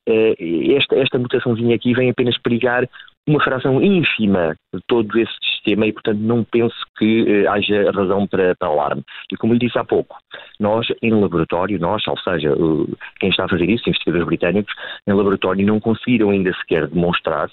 eh, 0.09 0.35
esta, 0.77 0.97
esta 0.97 1.19
mutaçãozinha 1.19 1.77
aqui 1.77 1.93
vem 1.93 2.09
apenas 2.09 2.39
perigar 2.39 2.89
uma 3.29 3.43
fração 3.43 3.83
ínfima 3.83 4.57
de 4.75 4.81
todo 4.87 5.19
esse 5.19 5.33
sistema 5.53 5.87
e, 5.87 5.93
portanto, 5.93 6.19
não 6.19 6.43
penso 6.45 6.75
que 6.97 7.25
eh, 7.29 7.47
haja 7.47 7.91
razão 7.91 8.27
para, 8.27 8.55
para 8.57 8.69
alarme. 8.69 9.03
E 9.31 9.37
como 9.37 9.53
lhe 9.53 9.59
disse 9.59 9.79
há 9.79 9.85
pouco, 9.85 10.17
nós 10.59 10.87
em 11.03 11.11
laboratório, 11.11 11.79
nós, 11.79 12.07
ou 12.07 12.19
seja, 12.19 12.55
quem 13.21 13.29
está 13.29 13.45
a 13.45 13.49
fazer 13.49 13.69
isso, 13.69 13.89
investigadores 13.89 14.27
britânicos, 14.27 14.75
em 15.07 15.13
laboratório 15.13 15.67
não 15.67 15.79
conseguiram 15.79 16.31
ainda 16.31 16.53
sequer 16.55 16.89
demonstrar 16.89 17.51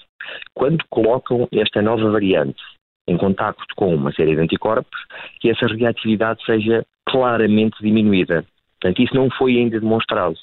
quando 0.54 0.82
colocam 0.88 1.46
esta 1.52 1.82
nova 1.82 2.10
variante 2.10 2.62
em 3.08 3.16
contacto 3.16 3.64
com 3.76 3.94
uma 3.94 4.12
série 4.12 4.34
de 4.34 4.42
anticorpos, 4.42 4.98
que 5.40 5.48
essa 5.48 5.66
reatividade 5.66 6.44
seja 6.44 6.84
claramente 7.08 7.76
diminuída. 7.80 8.44
Portanto, 8.80 9.02
isso 9.02 9.14
não 9.14 9.30
foi 9.30 9.56
ainda 9.56 9.78
demonstrado. 9.78 10.36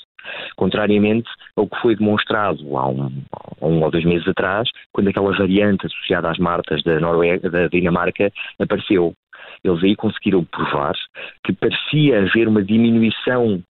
Contrariamente 0.56 1.30
ao 1.56 1.68
que 1.68 1.80
foi 1.82 1.96
demonstrado 1.96 2.78
há 2.78 2.88
um, 2.88 3.12
um, 3.62 3.84
ou 3.84 3.92
dois 3.92 4.06
meses 4.06 4.28
atrás, 4.28 4.70
quando 4.92 5.10
aquela 5.10 5.36
variante 5.36 5.86
associada 5.86 6.30
às 6.30 6.38
marcas 6.38 6.82
da 6.84 7.00
Noruega, 7.00 7.50
da 7.50 7.68
Dinamarca, 7.68 8.32
apareceu. 8.60 9.14
Eles 9.64 9.84
aí 9.84 9.96
conseguiram 9.96 10.44
provar 10.46 10.94
que 11.44 11.54
parecia 11.54 12.20
haver 12.20 12.48
uma 12.48 12.64
diminuição 12.64 13.62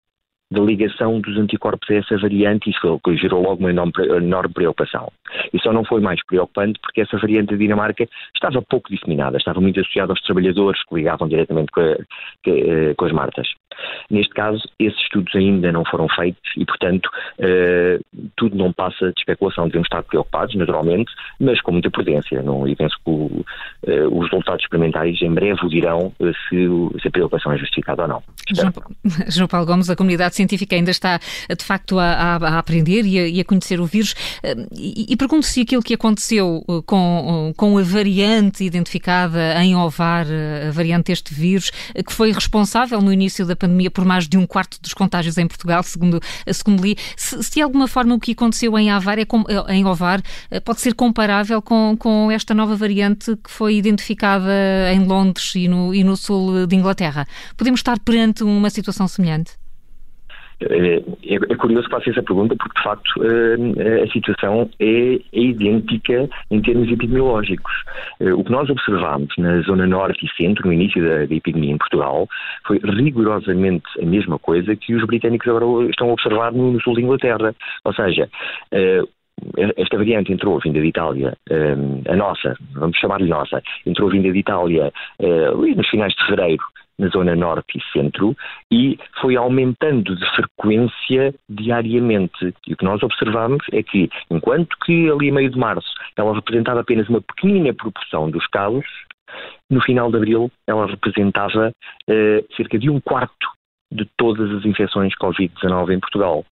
da 0.53 0.61
ligação 0.61 1.19
dos 1.19 1.37
anticorpos 1.37 1.89
a 1.89 1.95
essa 1.95 2.17
variante, 2.17 2.71
foi 2.79 2.91
o 2.91 2.99
que 2.99 3.17
gerou 3.17 3.41
logo 3.41 3.59
uma 3.59 3.71
enorme, 3.71 3.91
enorme 4.17 4.53
preocupação. 4.53 5.11
E 5.51 5.59
só 5.59 5.73
não 5.73 5.83
foi 5.83 5.99
mais 5.99 6.23
preocupante 6.25 6.79
porque 6.79 7.01
essa 7.01 7.17
variante 7.17 7.51
da 7.51 7.57
Dinamarca 7.57 8.07
estava 8.33 8.61
pouco 8.61 8.89
disseminada, 8.89 9.37
estava 9.37 9.59
muito 9.59 9.79
associada 9.79 10.11
aos 10.11 10.21
trabalhadores 10.21 10.81
que 10.83 10.95
ligavam 10.95 11.27
diretamente 11.27 11.71
com, 11.71 11.81
a, 11.81 11.97
eh, 12.47 12.93
com 12.95 13.05
as 13.05 13.11
martas. 13.11 13.47
Neste 14.09 14.33
caso, 14.33 14.61
esses 14.79 14.99
estudos 15.01 15.33
ainda 15.35 15.71
não 15.71 15.83
foram 15.85 16.07
feitos 16.09 16.41
e, 16.57 16.65
portanto, 16.65 17.09
uh, 17.39 18.03
tudo 18.35 18.55
não 18.55 18.71
passa 18.71 19.11
de 19.11 19.19
especulação. 19.19 19.67
Devemos 19.67 19.87
estar 19.87 20.03
preocupados, 20.03 20.55
naturalmente, 20.55 21.11
mas 21.39 21.61
com 21.61 21.71
muita 21.71 21.89
prudência. 21.89 22.41
Não, 22.41 22.67
e 22.67 22.75
penso 22.75 22.95
que 22.97 23.09
o, 23.09 23.45
uh, 23.87 24.19
os 24.19 24.29
resultados 24.29 24.63
experimentais 24.63 25.21
em 25.21 25.33
breve 25.33 25.65
o 25.65 25.69
dirão 25.69 26.13
se, 26.19 27.01
se, 27.01 27.07
a 27.07 27.11
preocupação 27.11 27.51
é 27.51 27.57
justificada 27.57 28.03
ou 28.03 28.07
não. 28.07 28.23
João, 28.53 28.73
João, 29.29 29.47
Paulo 29.47 29.65
Gomes, 29.65 29.89
a 29.89 29.95
comunidade 29.95 30.35
científica 30.43 30.75
ainda 30.75 30.91
está, 30.91 31.19
de 31.19 31.63
facto, 31.63 31.97
a, 31.99 32.37
a, 32.37 32.59
aprender 32.59 33.05
e 33.05 33.19
a, 33.19 33.27
e 33.27 33.39
a, 33.39 33.45
conhecer 33.45 33.79
o 33.79 33.85
vírus. 33.85 34.15
E, 34.75 35.05
e 35.09 35.15
pergunto 35.15 35.45
se 35.45 35.61
aquilo 35.61 35.81
que 35.81 35.93
aconteceu 35.93 36.63
com, 36.85 37.53
com 37.55 37.77
a 37.77 37.83
variante 37.83 38.63
identificada 38.63 39.61
em 39.63 39.75
Ovar, 39.75 40.25
a 40.67 40.71
variante 40.71 41.07
deste 41.07 41.33
vírus, 41.33 41.71
que 42.05 42.13
foi 42.13 42.31
responsável 42.31 43.01
no 43.01 43.11
início 43.11 43.45
da 43.45 43.55
pandemia 43.55 43.89
por 43.89 44.05
mais 44.05 44.27
de 44.27 44.37
um 44.37 44.45
quarto 44.45 44.79
dos 44.81 44.93
contágios 44.93 45.37
em 45.37 45.47
Portugal, 45.47 45.83
segundo, 45.83 46.19
segundo 46.51 46.83
li. 46.83 46.97
Se, 47.15 47.41
se 47.43 47.51
de 47.53 47.61
alguma 47.61 47.87
forma 47.87 48.15
o 48.15 48.19
que 48.19 48.31
aconteceu 48.31 48.77
em, 48.77 48.89
Avar 48.89 49.17
é, 49.19 49.25
em 49.69 49.85
Ovar 49.85 50.21
eh, 50.51 50.59
pode 50.59 50.81
ser 50.81 50.93
comparável 50.93 51.61
com, 51.61 51.95
com 51.97 52.31
esta 52.31 52.53
nova 52.53 52.75
variante 52.75 53.35
que 53.37 53.49
foi 53.49 53.75
identificada 53.75 54.51
em 54.93 55.05
Londres 55.05 55.53
e 55.55 55.67
no, 55.67 55.93
e 55.93 56.03
no 56.03 56.15
sul 56.17 56.67
de 56.67 56.75
Inglaterra. 56.75 57.27
Podemos 57.57 57.79
estar 57.79 57.99
perante 57.99 58.43
uma 58.43 58.69
situação 58.69 59.07
semelhante? 59.07 59.62
É, 60.61 61.03
é, 61.35 61.55
curioso 61.55 61.85
que 61.85 61.95
faça 61.95 62.09
essa 62.09 62.23
pergunta 62.23 62.55
porque, 62.55 62.77
de 62.77 62.83
facto, 62.83 63.23
eh, 63.23 64.03
a 64.03 64.07
situação 64.07 64.69
é, 64.79 65.15
é 65.15 65.39
idêntica 65.39 66.29
em 66.51 66.61
termos 66.61 66.89
epidemiológicos. 66.91 67.73
Eh, 68.19 68.33
o 68.33 68.43
que 68.43 68.51
nós 68.51 68.69
observamos 68.69 69.33
na 69.37 69.61
zona 69.61 69.85
norte 69.87 70.25
e 70.25 70.35
centro, 70.35 70.67
no 70.67 70.73
início 70.73 71.03
da, 71.03 71.23
epidemia 71.23 71.73
em 71.73 71.77
Portugal, 71.77 72.27
foi 72.65 72.79
rigorosamente 72.83 73.85
a 74.01 74.05
mesma 74.05 74.37
coisa 74.39 74.75
que 74.75 74.93
os 74.93 75.05
britânicos 75.05 75.47
agora 75.47 75.89
estão 75.89 76.09
a 76.09 76.13
observar 76.13 76.51
no, 76.53 76.79
sul 76.81 76.95
da 76.95 77.01
Inglaterra. 77.01 77.55
Ou 77.83 77.93
seja, 77.93 78.29
eh, 78.71 79.01
esta 79.77 79.97
variante 79.97 80.31
entrou 80.31 80.59
vinda 80.59 80.79
de 80.79 80.87
Itália, 80.87 81.35
a 82.07 82.15
nossa, 82.15 82.55
vamos 82.75 82.95
chamar-lhe 82.97 83.27
nossa, 83.27 83.61
entrou 83.85 84.09
vinda 84.09 84.31
de 84.31 84.39
Itália 84.39 84.93
nos 85.75 85.89
finais 85.89 86.13
de 86.13 86.25
fevereiro 86.25 86.63
na 86.97 87.07
zona 87.09 87.35
norte 87.35 87.77
e 87.77 87.91
centro 87.91 88.35
e 88.71 88.97
foi 89.19 89.35
aumentando 89.35 90.15
de 90.15 90.25
frequência 90.35 91.33
diariamente. 91.49 92.53
E 92.67 92.73
o 92.73 92.77
que 92.77 92.85
nós 92.85 93.01
observamos 93.03 93.63
é 93.71 93.81
que, 93.81 94.09
enquanto 94.29 94.75
que 94.85 95.09
ali 95.09 95.29
a 95.29 95.33
meio 95.33 95.49
de 95.49 95.57
março 95.57 95.91
ela 96.15 96.33
representava 96.33 96.81
apenas 96.81 97.07
uma 97.09 97.21
pequenina 97.21 97.73
proporção 97.73 98.29
dos 98.29 98.45
casos, 98.47 98.85
no 99.69 99.81
final 99.81 100.11
de 100.11 100.17
abril 100.17 100.51
ela 100.67 100.85
representava 100.85 101.71
eh, 102.07 102.43
cerca 102.55 102.77
de 102.77 102.89
um 102.89 102.99
quarto 102.99 103.47
de 103.91 104.07
todas 104.17 104.51
as 104.51 104.65
infecções 104.65 105.13
Covid-19 105.21 105.93
em 105.93 105.99
Portugal. 105.99 106.45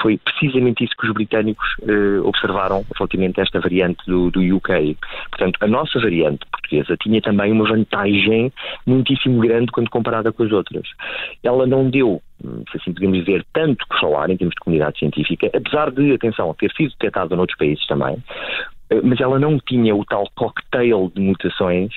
Foi 0.00 0.18
precisamente 0.18 0.84
isso 0.84 0.94
que 0.96 1.06
os 1.06 1.12
britânicos 1.12 1.66
eh, 1.82 2.20
observaram 2.22 2.84
relativamente 2.96 3.40
a 3.40 3.42
esta 3.42 3.60
variante 3.60 4.04
do, 4.06 4.30
do, 4.30 4.40
UK. 4.56 4.96
Portanto, 5.30 5.58
a 5.60 5.66
nossa 5.66 5.98
variante 6.00 6.46
portuguesa 6.50 6.96
tinha 7.02 7.20
também 7.20 7.52
uma 7.52 7.68
vantagem 7.68 8.52
muitíssimo 8.86 9.40
grande 9.40 9.70
quando 9.72 9.90
comparada 9.90 10.32
com 10.32 10.42
as 10.42 10.52
outras. 10.52 10.86
Ela 11.42 11.66
não 11.66 11.88
deu 11.90 12.22
se 12.70 12.76
assim 12.76 12.92
podemos 12.92 13.18
dizer, 13.18 13.44
tanto 13.52 13.84
que 13.86 14.00
falar 14.00 14.30
em 14.30 14.36
termos 14.36 14.54
de 14.54 14.60
comunidade 14.60 14.98
científica, 14.98 15.50
apesar 15.54 15.90
de, 15.90 16.14
atenção, 16.14 16.54
ter 16.54 16.72
sido 16.72 16.90
detectada 16.92 17.36
noutros 17.36 17.58
países 17.58 17.86
também, 17.86 18.16
eh, 18.90 19.00
mas 19.02 19.20
ela 19.20 19.38
não 19.38 19.58
tinha 19.58 19.94
o 19.94 20.04
tal 20.04 20.24
cocktail 20.34 21.12
de 21.14 21.20
mutações 21.20 21.92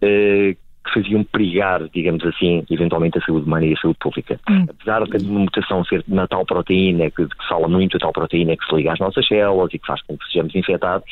eh, 0.00 0.56
que 0.84 0.92
faziam 0.92 1.22
perigar, 1.24 1.88
digamos 1.94 2.24
assim, 2.24 2.64
eventualmente 2.70 3.18
a 3.18 3.22
saúde 3.22 3.46
humana 3.46 3.66
e 3.66 3.72
a 3.72 3.76
saúde 3.76 3.98
pública. 4.00 4.38
Hum. 4.50 4.66
Apesar 4.68 5.04
de 5.04 5.24
uma 5.24 5.40
mutação 5.40 5.84
ser 5.84 6.04
na 6.08 6.26
tal 6.26 6.44
proteína, 6.44 7.10
que, 7.10 7.26
que 7.26 7.48
fala 7.48 7.68
muito 7.68 7.96
a 7.96 8.00
tal 8.00 8.12
proteína 8.12 8.56
que 8.56 8.64
se 8.64 8.74
liga 8.74 8.92
às 8.92 8.98
nossas 8.98 9.26
células 9.26 9.72
e 9.72 9.78
que 9.78 9.86
faz 9.86 10.02
com 10.02 10.16
que 10.16 10.24
sejamos 10.26 10.54
infectados, 10.54 11.08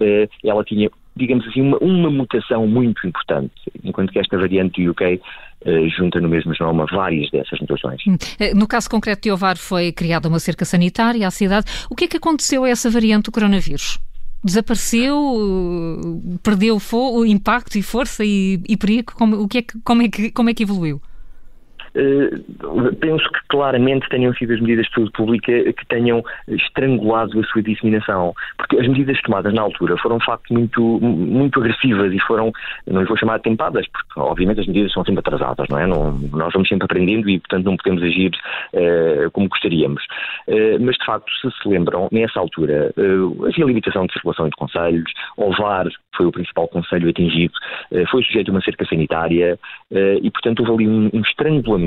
eh, 0.00 0.28
ela 0.44 0.64
tinha, 0.64 0.90
digamos 1.14 1.46
assim, 1.46 1.60
uma, 1.60 1.78
uma, 1.78 2.10
mutação 2.10 2.66
muito 2.66 3.06
importante, 3.06 3.52
enquanto 3.84 4.12
que 4.12 4.18
esta 4.18 4.38
variante 4.38 4.82
do 4.82 4.90
UK 4.90 5.20
eh, 5.64 5.88
junta 5.88 6.20
no 6.20 6.28
mesmo 6.28 6.54
genoma 6.54 6.86
várias 6.90 7.30
dessas 7.30 7.60
mutações. 7.60 8.00
Hum. 8.06 8.16
Eh, 8.40 8.54
no 8.54 8.66
caso 8.66 8.88
concreto 8.88 9.22
de 9.22 9.30
Ovar 9.30 9.58
foi 9.58 9.92
criada 9.92 10.28
uma 10.28 10.38
cerca 10.38 10.64
sanitária 10.64 11.26
à 11.26 11.30
cidade. 11.30 11.66
O 11.90 11.94
que 11.94 12.04
é 12.04 12.08
que 12.08 12.16
aconteceu 12.16 12.64
a 12.64 12.68
essa 12.70 12.90
variante 12.90 13.26
do 13.26 13.32
coronavírus? 13.32 13.98
Desapareceu, 14.44 16.20
perdeu 16.42 16.80
o 16.92 17.24
impacto 17.26 17.76
e 17.78 17.82
força 17.82 18.24
e, 18.24 18.60
e 18.68 18.76
perigo? 18.76 19.12
Como, 19.14 19.42
o 19.42 19.48
que 19.48 19.58
é 19.58 19.62
que, 19.62 19.78
como, 19.80 20.02
é 20.02 20.08
que, 20.08 20.30
como 20.30 20.50
é 20.50 20.54
que 20.54 20.62
evoluiu? 20.62 21.00
Uh, 21.94 22.94
penso 22.96 23.28
que 23.30 23.40
claramente 23.48 24.08
tenham 24.08 24.32
sido 24.34 24.54
as 24.54 24.60
medidas 24.60 24.86
de 24.86 24.94
saúde 24.94 25.12
pública 25.12 25.52
que 25.52 25.86
tenham 25.88 26.22
estrangulado 26.48 27.38
a 27.38 27.44
sua 27.44 27.62
disseminação, 27.62 28.32
porque 28.56 28.78
as 28.78 28.88
medidas 28.88 29.20
tomadas 29.20 29.52
na 29.52 29.60
altura 29.60 29.96
foram 29.98 30.16
de 30.16 30.24
facto 30.24 30.54
muito, 30.54 30.80
muito 30.80 31.60
agressivas 31.60 32.12
e 32.12 32.18
foram, 32.20 32.50
não 32.86 33.04
vou 33.04 33.16
chamar 33.18 33.36
de 33.38 33.44
tempadas, 33.44 33.86
porque 33.88 34.20
obviamente 34.20 34.60
as 34.60 34.66
medidas 34.66 34.92
são 34.92 35.04
sempre 35.04 35.20
atrasadas, 35.20 35.68
não 35.68 35.78
é? 35.78 35.86
Não, 35.86 36.12
nós 36.32 36.52
vamos 36.54 36.68
sempre 36.68 36.86
aprendendo 36.86 37.28
e 37.28 37.38
portanto 37.38 37.64
não 37.66 37.76
podemos 37.76 38.02
agir 38.02 38.30
uh, 38.72 39.30
como 39.32 39.48
gostaríamos. 39.48 40.02
Uh, 40.48 40.80
mas 40.80 40.96
de 40.96 41.04
facto, 41.04 41.30
se 41.40 41.50
se 41.62 41.68
lembram, 41.68 42.08
nessa 42.10 42.40
altura 42.40 42.92
havia 42.96 43.64
limitação 43.66 44.06
de 44.06 44.14
circulação 44.14 44.46
entre 44.46 44.58
conselhos, 44.58 45.12
o 45.36 45.50
VAR 45.54 45.86
foi 46.16 46.26
o 46.26 46.32
principal 46.32 46.66
conselho 46.68 47.08
atingido, 47.08 47.52
foi 48.10 48.22
sujeito 48.22 48.50
a 48.50 48.52
uma 48.54 48.62
cerca 48.62 48.84
sanitária 48.86 49.58
e 49.90 50.30
portanto 50.30 50.60
houve 50.60 50.84
ali 50.84 50.88
um, 50.88 51.10
um 51.12 51.20
estrangulamento 51.20 51.81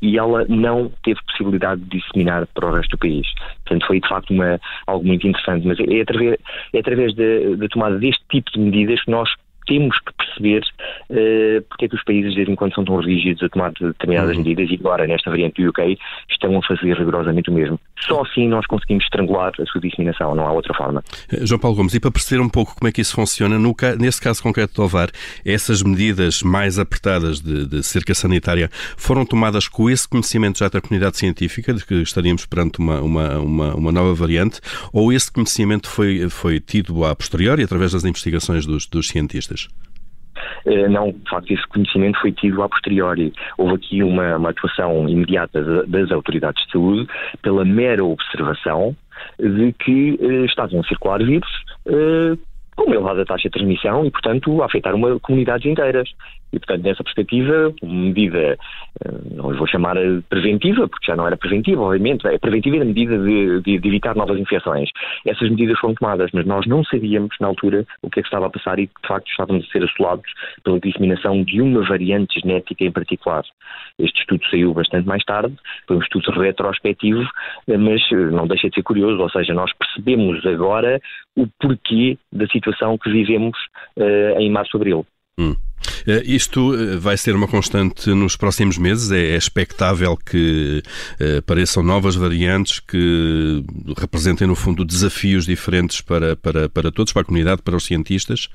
e 0.00 0.18
ela 0.18 0.44
não 0.48 0.90
teve 1.02 1.20
possibilidade 1.26 1.80
de 1.82 1.98
disseminar 1.98 2.46
para 2.54 2.66
o 2.66 2.74
resto 2.74 2.90
do 2.90 2.98
país. 2.98 3.26
Portanto, 3.64 3.86
foi 3.86 4.00
de 4.00 4.08
facto 4.08 4.30
uma, 4.30 4.60
algo 4.86 5.06
muito 5.06 5.26
interessante. 5.26 5.66
Mas 5.66 5.78
é 5.80 6.00
através, 6.00 6.38
é 6.72 6.78
através 6.78 7.14
da 7.14 7.68
tomada 7.68 7.98
deste 7.98 8.22
tipo 8.30 8.50
de 8.52 8.58
medidas 8.58 9.02
que 9.02 9.10
nós 9.10 9.28
temos 9.68 9.98
que 10.00 10.12
perceber 10.14 10.62
uh, 11.10 11.62
porque 11.68 11.84
é 11.84 11.88
que 11.88 11.94
os 11.94 12.02
países, 12.02 12.30
de 12.30 12.36
vez 12.36 12.48
em 12.48 12.54
quando, 12.56 12.74
são 12.74 12.84
tão 12.84 12.96
rígidos 12.96 13.42
a 13.42 13.48
tomar 13.50 13.72
determinadas 13.72 14.36
uhum. 14.36 14.42
medidas 14.42 14.70
e 14.70 14.74
agora, 14.74 15.06
nesta 15.06 15.30
variante 15.30 15.62
do 15.62 15.68
UK, 15.68 15.98
estão 16.30 16.56
a 16.56 16.62
fazer 16.62 16.96
rigorosamente 16.96 17.50
o 17.50 17.52
mesmo. 17.52 17.78
Só 18.06 18.22
assim 18.22 18.48
nós 18.48 18.66
conseguimos 18.66 19.04
estrangular 19.04 19.52
a 19.58 19.66
sua 19.66 19.80
disseminação, 19.80 20.34
não 20.34 20.46
há 20.46 20.52
outra 20.52 20.74
forma. 20.74 21.02
Eh, 21.32 21.44
João 21.44 21.58
Paulo 21.58 21.76
Gomes, 21.76 21.94
e 21.94 22.00
para 22.00 22.10
perceber 22.10 22.40
um 22.40 22.48
pouco 22.48 22.74
como 22.74 22.88
é 22.88 22.92
que 22.92 23.00
isso 23.00 23.14
funciona, 23.14 23.58
no, 23.58 23.74
nesse 23.98 24.20
caso 24.20 24.42
concreto 24.42 24.74
do 24.74 24.82
OVAR, 24.82 25.10
essas 25.44 25.82
medidas 25.82 26.42
mais 26.42 26.78
apertadas 26.78 27.40
de, 27.40 27.66
de 27.66 27.82
cerca 27.82 28.14
sanitária 28.14 28.70
foram 28.96 29.24
tomadas 29.24 29.68
com 29.68 29.90
esse 29.90 30.08
conhecimento 30.08 30.58
já 30.58 30.68
da 30.68 30.80
comunidade 30.80 31.16
científica, 31.16 31.74
de 31.74 31.84
que 31.84 31.94
estaríamos 32.02 32.46
perante 32.46 32.78
uma, 32.78 33.00
uma, 33.00 33.38
uma, 33.38 33.74
uma 33.74 33.92
nova 33.92 34.14
variante, 34.14 34.60
ou 34.92 35.12
esse 35.12 35.30
conhecimento 35.30 35.88
foi, 35.88 36.28
foi 36.28 36.60
tido 36.60 37.04
a 37.04 37.14
posteriori, 37.14 37.62
através 37.62 37.92
das 37.92 38.04
investigações 38.04 38.64
dos, 38.66 38.86
dos 38.86 39.08
cientistas? 39.08 39.68
Eh, 40.66 40.88
não, 40.88 41.10
de 41.12 41.30
facto, 41.30 41.50
esse 41.52 41.66
conhecimento 41.68 42.20
foi 42.20 42.32
tido 42.32 42.62
a 42.62 42.68
posteriori. 42.68 43.32
Houve 43.56 43.74
aqui 43.74 44.02
uma, 44.02 44.36
uma 44.36 44.50
atuação 44.50 45.08
imediata 45.08 45.86
das 45.86 46.10
autoridades 46.10 46.64
de 46.66 46.72
saúde 46.72 47.08
pela 47.42 47.64
mera 47.64 48.04
observação 48.04 48.96
de 49.38 49.72
que 49.72 50.18
eh, 50.20 50.44
estavam 50.44 50.80
a 50.80 50.84
circular 50.84 51.18
vírus 51.18 51.50
eh, 51.86 52.36
com 52.76 52.84
uma 52.84 52.94
elevada 52.94 53.24
taxa 53.24 53.48
de 53.48 53.50
transmissão 53.50 54.04
e, 54.04 54.10
portanto, 54.10 54.62
a 54.62 54.66
afetar 54.66 54.94
uma 54.94 55.18
comunidades 55.20 55.66
inteiras. 55.66 56.08
E, 56.52 56.58
portanto, 56.58 56.82
nessa 56.82 57.02
perspectiva, 57.02 57.72
uma 57.82 58.06
medida, 58.06 58.56
eh, 59.04 59.12
não 59.30 59.54
vou 59.54 59.66
chamar 59.66 59.96
preventiva, 60.28 60.88
porque 60.88 61.06
já 61.06 61.16
não 61.16 61.26
era 61.26 61.36
preventiva, 61.36 61.82
obviamente, 61.82 62.26
é 62.26 62.38
preventiva 62.38 62.78
na 62.78 62.84
medida 62.86 63.18
de, 63.18 63.60
de, 63.60 63.78
de, 63.78 63.88
evitar 63.88 64.14
novas 64.16 64.38
infecções. 64.38 64.88
Essas 65.26 65.50
medidas 65.50 65.78
foram 65.78 65.94
tomadas, 65.94 66.30
mas 66.32 66.46
nós 66.46 66.66
não 66.66 66.82
sabíamos, 66.84 67.34
na 67.40 67.48
altura, 67.48 67.86
o 68.02 68.10
que 68.10 68.20
é 68.20 68.22
que 68.22 68.28
estava 68.28 68.46
a 68.46 68.50
passar 68.50 68.78
e, 68.78 68.86
de 68.86 69.06
facto, 69.06 69.28
estávamos 69.28 69.66
a 69.66 69.70
ser 69.70 69.84
assolados 69.84 70.30
pela 70.64 70.80
disseminação 70.80 71.42
de 71.42 71.60
uma 71.60 71.86
variante 71.86 72.40
genética 72.40 72.84
em 72.84 72.92
particular. 72.92 73.44
Este 73.98 74.20
estudo 74.20 74.44
saiu 74.50 74.72
bastante 74.72 75.06
mais 75.06 75.24
tarde, 75.24 75.54
foi 75.86 75.96
um 75.96 76.00
estudo 76.00 76.30
retrospectivo, 76.30 77.28
mas 77.66 78.00
eh, 78.12 78.30
não 78.30 78.46
deixa 78.46 78.68
de 78.68 78.74
ser 78.74 78.82
curioso, 78.82 79.20
ou 79.20 79.30
seja, 79.30 79.52
nós 79.52 79.70
percebemos 79.74 80.44
agora 80.46 81.00
o 81.36 81.46
porquê 81.60 82.16
da 82.32 82.46
situação 82.46 82.96
que 82.98 83.10
vivemos 83.10 83.56
uh, 83.96 84.38
em 84.38 84.50
março-abril. 84.50 85.06
Hum. 85.38 85.54
Eh, 86.06 86.22
isto 86.24 86.74
eh, 86.74 86.96
vai 86.96 87.16
ser 87.16 87.34
uma 87.34 87.48
constante 87.48 88.10
nos 88.10 88.36
próximos 88.36 88.78
meses? 88.78 89.10
É 89.10 89.36
expectável 89.36 90.16
que 90.16 90.82
apareçam 91.38 91.82
novas 91.82 92.14
variantes 92.14 92.80
que 92.80 93.64
representem, 93.96 94.46
no 94.46 94.54
fundo, 94.54 94.84
desafios 94.84 95.46
diferentes 95.46 96.00
para, 96.00 96.36
para, 96.36 96.68
para 96.68 96.92
todos, 96.92 97.12
para 97.12 97.22
a 97.22 97.24
comunidade, 97.24 97.62
para 97.62 97.76
os 97.76 97.84
cientistas? 97.84 98.48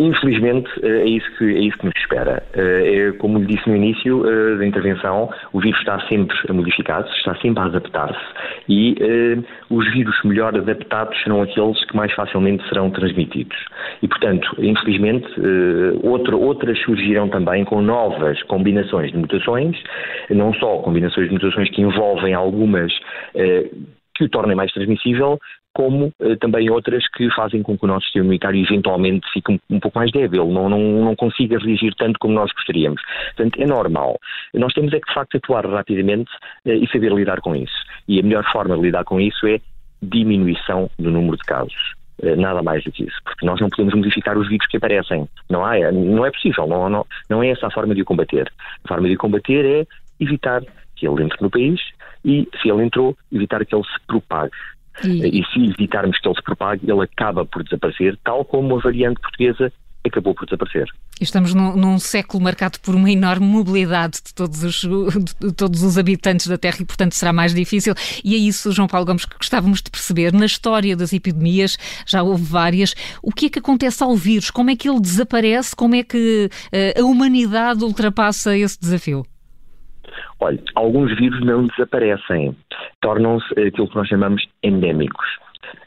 Infelizmente, 0.00 0.70
eh, 0.82 1.02
é 1.02 1.08
isso 1.08 1.26
que, 1.36 1.44
é 1.44 1.60
isso 1.60 1.76
que 1.78 1.86
nos 1.86 1.96
espera. 1.96 2.42
É, 2.52 3.12
como 3.18 3.38
lhe 3.38 3.46
disse 3.46 3.68
no 3.68 3.76
início 3.76 4.22
da 4.58 4.64
intervenção, 4.64 5.28
o 5.52 5.60
vírus 5.60 5.78
está 5.80 6.00
sempre 6.08 6.36
a 6.48 6.52
modificar-se, 6.52 7.10
está 7.16 7.34
sempre 7.36 7.62
a 7.62 7.66
adaptar-se 7.66 8.18
e 8.68 8.94
os 9.70 9.92
vírus 9.92 10.14
melhor 10.24 10.56
adaptados 10.56 11.20
serão 11.22 11.42
aqueles 11.42 11.84
que 11.86 11.96
mais 11.96 12.12
facilmente 12.12 12.66
serão 12.68 12.90
transmitidos. 12.90 13.56
E, 14.02 14.08
portanto, 14.08 14.54
infelizmente, 14.58 15.26
outro, 16.02 16.40
outras 16.40 16.78
surgirão 16.82 17.28
também 17.28 17.64
com 17.64 17.82
novas 17.82 18.42
combinações 18.44 19.10
de 19.12 19.18
mutações, 19.18 19.76
não 20.30 20.52
só 20.54 20.78
combinações 20.78 21.28
de 21.28 21.34
mutações 21.34 21.70
que 21.70 21.82
envolvem 21.82 22.34
algumas 22.34 22.92
que 24.14 24.24
o 24.24 24.28
tornem 24.28 24.56
mais 24.56 24.72
transmissível, 24.72 25.38
como 25.78 26.12
eh, 26.20 26.34
também 26.40 26.68
outras 26.68 27.06
que 27.06 27.30
fazem 27.36 27.62
com 27.62 27.78
que 27.78 27.84
o 27.84 27.86
nosso 27.86 28.02
sistema 28.06 28.24
imunitário 28.24 28.60
eventualmente 28.60 29.24
fique 29.32 29.52
um, 29.52 29.58
um 29.70 29.78
pouco 29.78 29.96
mais 29.96 30.10
débil, 30.10 30.48
não, 30.48 30.68
não, 30.68 30.80
não 30.80 31.14
consiga 31.14 31.56
reagir 31.56 31.94
tanto 31.94 32.18
como 32.18 32.34
nós 32.34 32.50
gostaríamos. 32.50 33.00
Portanto, 33.36 33.62
é 33.62 33.64
normal. 33.64 34.18
Nós 34.54 34.72
temos 34.72 34.92
é 34.92 34.98
que, 34.98 35.06
de 35.06 35.14
facto, 35.14 35.36
atuar 35.36 35.64
rapidamente 35.64 36.32
eh, 36.66 36.74
e 36.74 36.88
saber 36.88 37.12
lidar 37.12 37.40
com 37.40 37.54
isso. 37.54 37.76
E 38.08 38.18
a 38.18 38.22
melhor 38.24 38.44
forma 38.50 38.74
de 38.74 38.82
lidar 38.82 39.04
com 39.04 39.20
isso 39.20 39.46
é 39.46 39.60
diminuição 40.02 40.90
do 40.98 41.12
número 41.12 41.36
de 41.36 41.44
casos. 41.44 41.94
Eh, 42.24 42.34
nada 42.34 42.60
mais 42.60 42.82
do 42.82 42.90
que 42.90 43.04
isso, 43.04 43.16
porque 43.22 43.46
nós 43.46 43.60
não 43.60 43.68
podemos 43.68 43.94
modificar 43.94 44.36
os 44.36 44.48
vírus 44.48 44.66
que 44.66 44.78
aparecem. 44.78 45.28
Não, 45.48 45.64
há, 45.64 45.92
não 45.92 46.26
é 46.26 46.30
possível, 46.32 46.66
não, 46.66 46.88
não, 46.88 47.06
não 47.30 47.40
é 47.40 47.50
essa 47.50 47.68
a 47.68 47.70
forma 47.70 47.94
de 47.94 48.02
o 48.02 48.04
combater. 48.04 48.50
A 48.84 48.88
forma 48.88 49.06
de 49.06 49.14
o 49.14 49.18
combater 49.18 49.64
é 49.64 49.86
evitar 50.18 50.60
que 50.96 51.06
ele 51.06 51.22
entre 51.22 51.40
no 51.40 51.48
país 51.48 51.80
e, 52.24 52.48
se 52.60 52.68
ele 52.68 52.82
entrou, 52.82 53.16
evitar 53.32 53.64
que 53.64 53.72
ele 53.72 53.84
se 53.84 54.06
propague. 54.08 54.50
E... 55.04 55.40
e 55.40 55.44
se 55.46 55.70
evitarmos 55.70 56.18
que 56.18 56.28
ele 56.28 56.34
se 56.34 56.42
propague, 56.42 56.90
ele 56.90 57.02
acaba 57.02 57.44
por 57.44 57.62
desaparecer, 57.62 58.18
tal 58.24 58.44
como 58.44 58.76
a 58.76 58.80
variante 58.80 59.20
portuguesa 59.20 59.72
acabou 60.04 60.34
por 60.34 60.46
desaparecer. 60.46 60.88
Estamos 61.20 61.52
num, 61.52 61.76
num, 61.76 61.98
século 61.98 62.42
marcado 62.42 62.78
por 62.80 62.94
uma 62.94 63.10
enorme 63.10 63.46
mobilidade 63.46 64.20
de 64.24 64.34
todos, 64.34 64.62
os, 64.62 64.80
de 65.40 65.52
todos 65.52 65.82
os 65.82 65.98
habitantes 65.98 66.46
da 66.46 66.56
Terra 66.56 66.78
e, 66.80 66.84
portanto, 66.84 67.14
será 67.14 67.32
mais 67.32 67.52
difícil. 67.52 67.94
E 68.24 68.34
é 68.34 68.38
isso, 68.38 68.70
João 68.72 68.86
Paulo 68.86 69.06
Gomes, 69.06 69.24
que 69.24 69.36
gostávamos 69.36 69.82
de 69.82 69.90
perceber. 69.90 70.32
Na 70.32 70.46
história 70.46 70.96
das 70.96 71.12
epidemias, 71.12 71.76
já 72.06 72.22
houve 72.22 72.44
várias. 72.44 72.94
O 73.22 73.32
que 73.32 73.46
é 73.46 73.48
que 73.48 73.58
acontece 73.58 74.02
ao 74.02 74.14
vírus? 74.16 74.50
Como 74.50 74.70
é 74.70 74.76
que 74.76 74.88
ele 74.88 75.00
desaparece? 75.00 75.74
Como 75.74 75.94
é 75.94 76.02
que 76.04 76.48
uh, 76.48 77.00
a 77.00 77.04
humanidade 77.04 77.84
ultrapassa 77.84 78.56
esse 78.56 78.78
desafio? 78.80 79.26
Olha, 80.40 80.58
alguns 80.74 81.16
vírus 81.16 81.40
não 81.44 81.66
desaparecem, 81.66 82.56
tornam-se 83.00 83.52
aquilo 83.60 83.88
que 83.88 83.96
nós 83.96 84.08
chamamos 84.08 84.46
endémicos. 84.62 85.26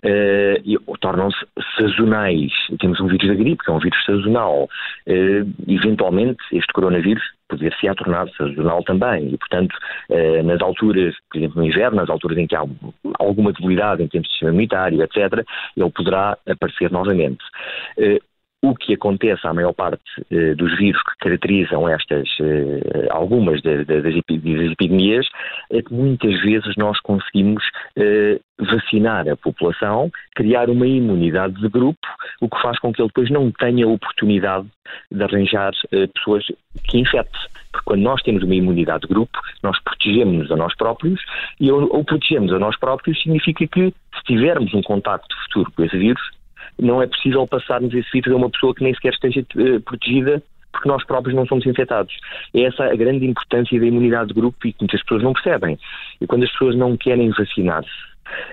Uh, 0.04 0.98
tornam-se 0.98 1.40
sazonais. 1.78 2.52
Temos 2.80 3.00
um 3.00 3.08
vírus 3.08 3.28
da 3.28 3.34
gripe, 3.36 3.64
que 3.64 3.72
é 3.72 3.74
um 3.74 3.80
vírus 3.80 4.04
sazonal. 4.06 4.70
Uh, 5.08 5.50
eventualmente, 5.68 6.40
este 6.52 6.72
coronavírus 6.74 7.24
poder-se 7.48 7.94
tornar 7.96 8.30
sazonal 8.38 8.84
também. 8.84 9.34
E, 9.34 9.38
portanto, 9.38 9.76
uh, 10.10 10.44
nas 10.44 10.62
alturas, 10.62 11.16
por 11.30 11.38
exemplo, 11.38 11.62
no 11.62 11.68
inverno, 11.68 11.98
nas 11.98 12.10
alturas 12.10 12.38
em 12.38 12.48
que 12.48 12.56
há 12.56 12.64
alguma 13.20 13.52
debilidade 13.54 14.04
em 14.04 14.08
termos 14.08 14.28
de 14.28 14.34
sistema 14.34 14.52
imunitário, 14.52 15.02
etc., 15.02 15.44
ele 15.76 15.92
poderá 15.92 16.38
aparecer 16.48 16.92
novamente. 16.92 17.44
O 18.64 18.76
que 18.76 18.94
acontece 18.94 19.48
à 19.48 19.54
maior 19.54 19.74
parte 19.74 20.04
eh, 20.30 20.54
dos 20.54 20.78
vírus 20.78 21.02
que 21.02 21.18
caracterizam 21.22 21.90
estas, 21.90 22.30
eh, 22.40 23.08
algumas 23.10 23.60
das, 23.64 23.88
das, 23.88 24.06
epidemias, 24.14 25.28
é 25.72 25.82
que 25.82 25.92
muitas 25.92 26.40
vezes 26.42 26.76
nós 26.78 27.00
conseguimos 27.00 27.64
eh, 27.96 28.40
vacinar 28.60 29.28
a 29.28 29.36
população, 29.36 30.12
criar 30.36 30.70
uma 30.70 30.86
imunidade 30.86 31.60
de 31.60 31.68
grupo, 31.70 32.08
o 32.40 32.48
que 32.48 32.62
faz 32.62 32.78
com 32.78 32.94
que 32.94 33.02
ele 33.02 33.08
depois 33.08 33.32
não 33.32 33.52
tenha 33.52 33.88
oportunidade 33.88 34.68
de 35.12 35.24
arranjar 35.24 35.72
pessoas 36.14 36.46
que 36.88 37.00
infecte. 37.00 37.40
Porque 37.72 37.86
quando 37.86 38.02
nós 38.02 38.22
temos 38.22 38.44
uma 38.44 38.54
imunidade 38.54 39.08
de 39.08 39.08
grupo, 39.08 39.40
nós 39.64 39.82
protegemos-nos 39.82 40.52
a 40.52 40.56
nós 40.56 40.76
próprios 40.76 41.20
e 41.60 41.68
ao 41.70 42.04
protegemos 42.04 42.54
a 42.54 42.60
nós 42.60 42.78
próprios 42.78 43.20
significa 43.24 43.66
que 43.66 43.92
se 44.16 44.24
tivermos 44.26 44.72
um 44.76 44.84
contacto 44.84 45.36
futuro 45.46 45.72
com 45.72 45.84
esse 45.84 45.98
vírus, 45.98 46.22
não 46.80 47.02
é 47.02 47.08
possível 47.08 47.46
passarmos 47.48 47.94
esse 47.94 48.10
vírus 48.12 48.34
a 48.34 48.36
uma 48.36 48.50
pessoa 48.50 48.74
que 48.74 48.84
nem 48.84 48.94
sequer 48.94 49.14
esteja 49.14 49.42
uh, 49.42 49.82
protegida 49.82 50.42
porque 50.72 50.88
nós 50.88 51.04
próprios 51.06 51.36
não 51.36 51.46
somos 51.46 51.66
infectados. 51.66 52.16
É 52.54 52.62
essa 52.62 52.86
a 52.86 52.96
grande 52.96 53.26
importância 53.26 53.80
da 53.80 53.86
imunidade 53.86 54.30
de 54.30 54.34
grupo 54.34 54.58
e 54.66 54.74
que 54.74 54.82
muitas 54.82 55.02
pessoas 55.04 55.24
não 55.24 55.34
percebem. 55.34 55.78
E 56.20 56.28
quando 56.28 56.44
as 56.44 56.52
pessoas 56.52 56.76
não 56.76 56.96
querem 56.96 57.30
vacinar-se, 57.30 57.90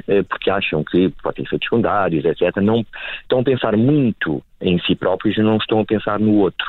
uh, 0.08 0.24
porque 0.24 0.50
acham 0.50 0.82
que 0.84 1.10
pode 1.22 1.36
ter 1.36 1.42
efeitos 1.42 1.66
secundários, 1.66 2.24
etc., 2.24 2.56
não 2.56 2.84
estão 3.22 3.40
a 3.40 3.44
pensar 3.44 3.76
muito 3.76 4.42
em 4.60 4.78
si 4.80 4.94
próprios 4.94 5.36
e 5.36 5.42
não 5.42 5.56
estão 5.56 5.80
a 5.80 5.84
pensar 5.84 6.18
no 6.18 6.34
outro. 6.34 6.66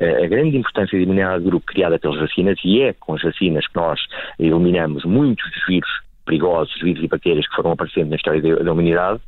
Uh, 0.00 0.24
a 0.24 0.26
grande 0.26 0.56
importância 0.56 0.96
da 0.96 1.04
imunidade 1.04 1.44
de 1.44 1.50
grupo 1.50 1.66
criada 1.66 1.98
pelas 1.98 2.20
vacinas, 2.20 2.58
e 2.64 2.82
é 2.82 2.92
com 2.94 3.14
as 3.14 3.22
vacinas 3.22 3.66
que 3.66 3.76
nós 3.76 4.00
eliminamos 4.38 5.04
muitos 5.04 5.50
dos 5.50 5.66
vírus 5.66 5.90
perigosos, 6.24 6.80
vírus 6.82 7.02
e 7.02 7.08
bactérias 7.08 7.48
que 7.48 7.56
foram 7.56 7.72
aparecendo 7.72 8.10
na 8.10 8.16
história 8.16 8.40
da 8.42 8.72
humanidade, 8.72 9.20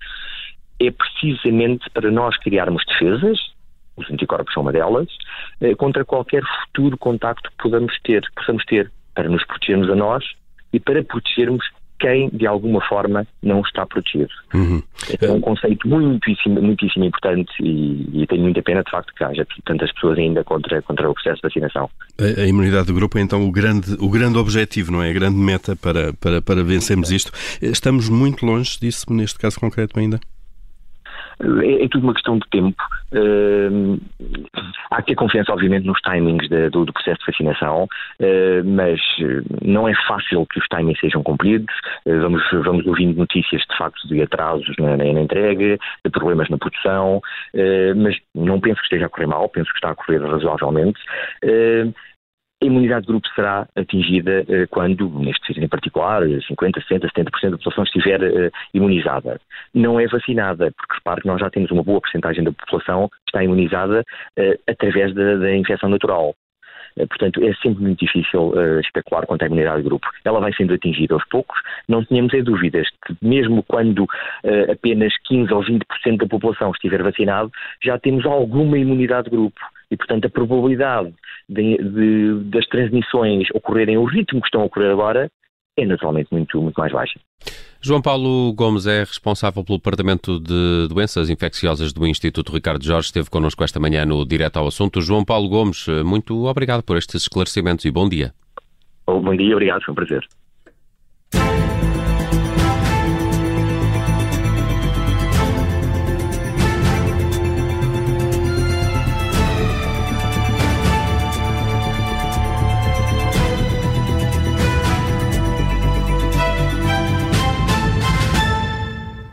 é 0.80 0.90
precisamente 0.90 1.88
para 1.90 2.10
nós 2.10 2.36
criarmos 2.38 2.82
defesas, 2.86 3.38
os 3.96 4.10
anticorpos 4.10 4.52
são 4.54 4.62
uma 4.62 4.72
delas, 4.72 5.08
eh, 5.60 5.74
contra 5.74 6.04
qualquer 6.04 6.42
futuro 6.42 6.96
contacto 6.96 7.50
que 7.50 7.56
possamos 7.62 7.98
ter, 8.02 8.24
possamos 8.34 8.64
ter, 8.64 8.90
para 9.14 9.28
nos 9.28 9.44
protegermos 9.44 9.90
a 9.90 9.94
nós 9.94 10.24
e 10.72 10.80
para 10.80 11.04
protegermos 11.04 11.64
quem, 12.00 12.30
de 12.30 12.46
alguma 12.46 12.80
forma, 12.80 13.26
não 13.42 13.60
está 13.60 13.84
protegido. 13.84 14.30
Uhum. 14.54 14.82
É 15.20 15.30
um 15.30 15.40
conceito 15.40 15.86
muitíssimo, 15.86 16.62
muitíssimo 16.62 17.04
importante 17.04 17.52
e, 17.60 18.22
e 18.22 18.26
tenho 18.26 18.40
muita 18.40 18.62
pena, 18.62 18.82
de 18.82 18.90
facto, 18.90 19.12
que 19.14 19.22
haja 19.22 19.46
tantas 19.66 19.92
pessoas 19.92 20.18
ainda 20.18 20.42
contra, 20.42 20.80
contra 20.80 21.10
o 21.10 21.12
processo 21.12 21.36
de 21.36 21.42
vacinação. 21.42 21.90
A, 22.18 22.40
a, 22.40 22.46
imunidade 22.46 22.86
do 22.86 22.94
grupo 22.94 23.18
é, 23.18 23.20
então, 23.20 23.46
o 23.46 23.52
grande, 23.52 23.92
o 24.00 24.08
grande 24.08 24.38
objetivo, 24.38 24.90
não 24.90 25.02
é? 25.02 25.10
A 25.10 25.12
grande 25.12 25.36
meta 25.36 25.76
para, 25.76 26.14
para, 26.14 26.40
para 26.40 26.64
vencermos 26.64 27.10
isto. 27.10 27.30
Estamos 27.60 28.08
muito 28.08 28.46
longe 28.46 28.80
disso, 28.80 29.04
neste 29.12 29.38
caso 29.38 29.60
concreto, 29.60 30.00
ainda? 30.00 30.18
É, 31.62 31.84
é 31.84 31.88
tudo 31.88 32.04
uma 32.04 32.14
questão 32.14 32.38
de 32.38 32.48
tempo. 32.50 32.82
Uh, 33.12 34.00
há 34.90 35.02
que 35.02 35.08
ter 35.08 35.14
confiança, 35.14 35.52
obviamente, 35.52 35.86
nos 35.86 36.00
timings 36.00 36.48
de, 36.48 36.70
do, 36.70 36.84
do, 36.84 36.92
processo 36.92 37.18
de 37.20 37.26
vacinação, 37.26 37.84
uh, 37.84 38.64
mas 38.64 39.00
não 39.62 39.88
é 39.88 39.94
fácil 40.06 40.46
que 40.46 40.58
os 40.58 40.66
timings 40.68 41.00
sejam 41.00 41.22
cumpridos. 41.22 41.74
Uh, 42.06 42.20
vamos, 42.20 42.42
vamos 42.52 42.86
ouvindo 42.86 43.16
notícias, 43.18 43.62
de 43.62 43.76
facto, 43.76 44.06
de 44.06 44.22
atrasos 44.22 44.74
na, 44.78 44.96
na, 44.96 45.04
na 45.12 45.20
entrega, 45.20 45.78
de 46.04 46.10
problemas 46.10 46.48
na 46.48 46.58
produção, 46.58 47.20
mas 47.96 48.16
não 48.34 48.60
penso 48.60 48.80
que 48.80 48.84
esteja 48.84 49.06
a 49.06 49.08
correr 49.08 49.26
mal, 49.26 49.48
penso 49.48 49.70
que 49.70 49.76
está 49.76 49.90
a 49.90 49.94
correr 49.94 50.18
razoavelmente. 50.18 50.98
A 52.62 52.66
imunidade 52.66 53.06
de 53.06 53.12
grupo 53.12 53.26
será 53.34 53.66
atingida 53.74 54.44
eh, 54.46 54.66
quando, 54.68 55.08
neste 55.18 55.46
sítio 55.46 55.64
em 55.64 55.68
particular, 55.68 56.22
50, 56.46 56.80
60, 56.82 57.08
70% 57.08 57.50
da 57.50 57.56
população 57.56 57.84
estiver 57.84 58.22
eh, 58.22 58.50
imunizada. 58.74 59.40
Não 59.74 59.98
é 59.98 60.06
vacinada, 60.06 60.70
porque 60.76 60.94
repare 60.94 61.22
que 61.22 61.26
nós 61.26 61.40
já 61.40 61.48
temos 61.48 61.70
uma 61.70 61.82
boa 61.82 62.00
porcentagem 62.00 62.44
da 62.44 62.52
população 62.52 63.08
que 63.08 63.16
está 63.28 63.42
imunizada 63.42 64.04
eh, 64.36 64.58
através 64.68 65.14
da, 65.14 65.36
da 65.36 65.56
infecção 65.56 65.88
natural. 65.88 66.34
Portanto, 66.96 67.42
é 67.44 67.54
sempre 67.54 67.82
muito 67.82 68.04
difícil 68.04 68.48
uh, 68.50 68.80
especular 68.80 69.26
quanto 69.26 69.42
à 69.42 69.46
imunidade 69.46 69.78
de 69.78 69.88
grupo. 69.88 70.06
Ela 70.24 70.40
vai 70.40 70.52
sendo 70.52 70.74
atingida 70.74 71.14
aos 71.14 71.24
poucos. 71.26 71.60
Não 71.88 72.04
tenhamos 72.04 72.34
é 72.34 72.42
dúvidas 72.42 72.88
que, 73.06 73.16
mesmo 73.22 73.62
quando 73.62 74.04
uh, 74.04 74.72
apenas 74.72 75.12
15 75.24 75.52
ou 75.52 75.62
20% 75.62 75.80
da 76.18 76.26
população 76.26 76.70
estiver 76.70 77.02
vacinado, 77.02 77.50
já 77.82 77.98
temos 77.98 78.24
alguma 78.26 78.78
imunidade 78.78 79.24
de 79.24 79.36
grupo. 79.36 79.60
E, 79.90 79.96
portanto, 79.96 80.26
a 80.26 80.30
probabilidade 80.30 81.12
de, 81.48 81.76
de, 81.78 82.44
das 82.44 82.66
transmissões 82.66 83.48
ocorrerem 83.54 83.98
o 83.98 84.04
ritmo 84.04 84.40
que 84.40 84.46
estão 84.46 84.62
a 84.62 84.64
ocorrer 84.64 84.90
agora 84.90 85.30
é 85.76 85.86
naturalmente 85.86 86.28
muito, 86.30 86.60
muito 86.60 86.78
mais 86.78 86.92
baixa. 86.92 87.18
João 87.82 88.02
Paulo 88.02 88.52
Gomes 88.52 88.86
é 88.86 89.00
responsável 89.00 89.64
pelo 89.64 89.78
Departamento 89.78 90.38
de 90.38 90.86
Doenças 90.88 91.30
Infecciosas 91.30 91.94
do 91.94 92.06
Instituto 92.06 92.52
Ricardo 92.52 92.84
Jorge. 92.84 93.06
Esteve 93.06 93.30
connosco 93.30 93.64
esta 93.64 93.80
manhã 93.80 94.04
no 94.04 94.26
Direto 94.26 94.58
ao 94.58 94.66
Assunto. 94.66 95.00
João 95.00 95.24
Paulo 95.24 95.48
Gomes, 95.48 95.86
muito 96.04 96.44
obrigado 96.44 96.82
por 96.82 96.98
estes 96.98 97.22
esclarecimentos 97.22 97.86
e 97.86 97.90
bom 97.90 98.06
dia. 98.06 98.34
Bom 99.06 99.34
dia, 99.34 99.54
obrigado, 99.54 99.82
foi 99.82 99.92
um 99.92 99.94
prazer. 99.94 100.28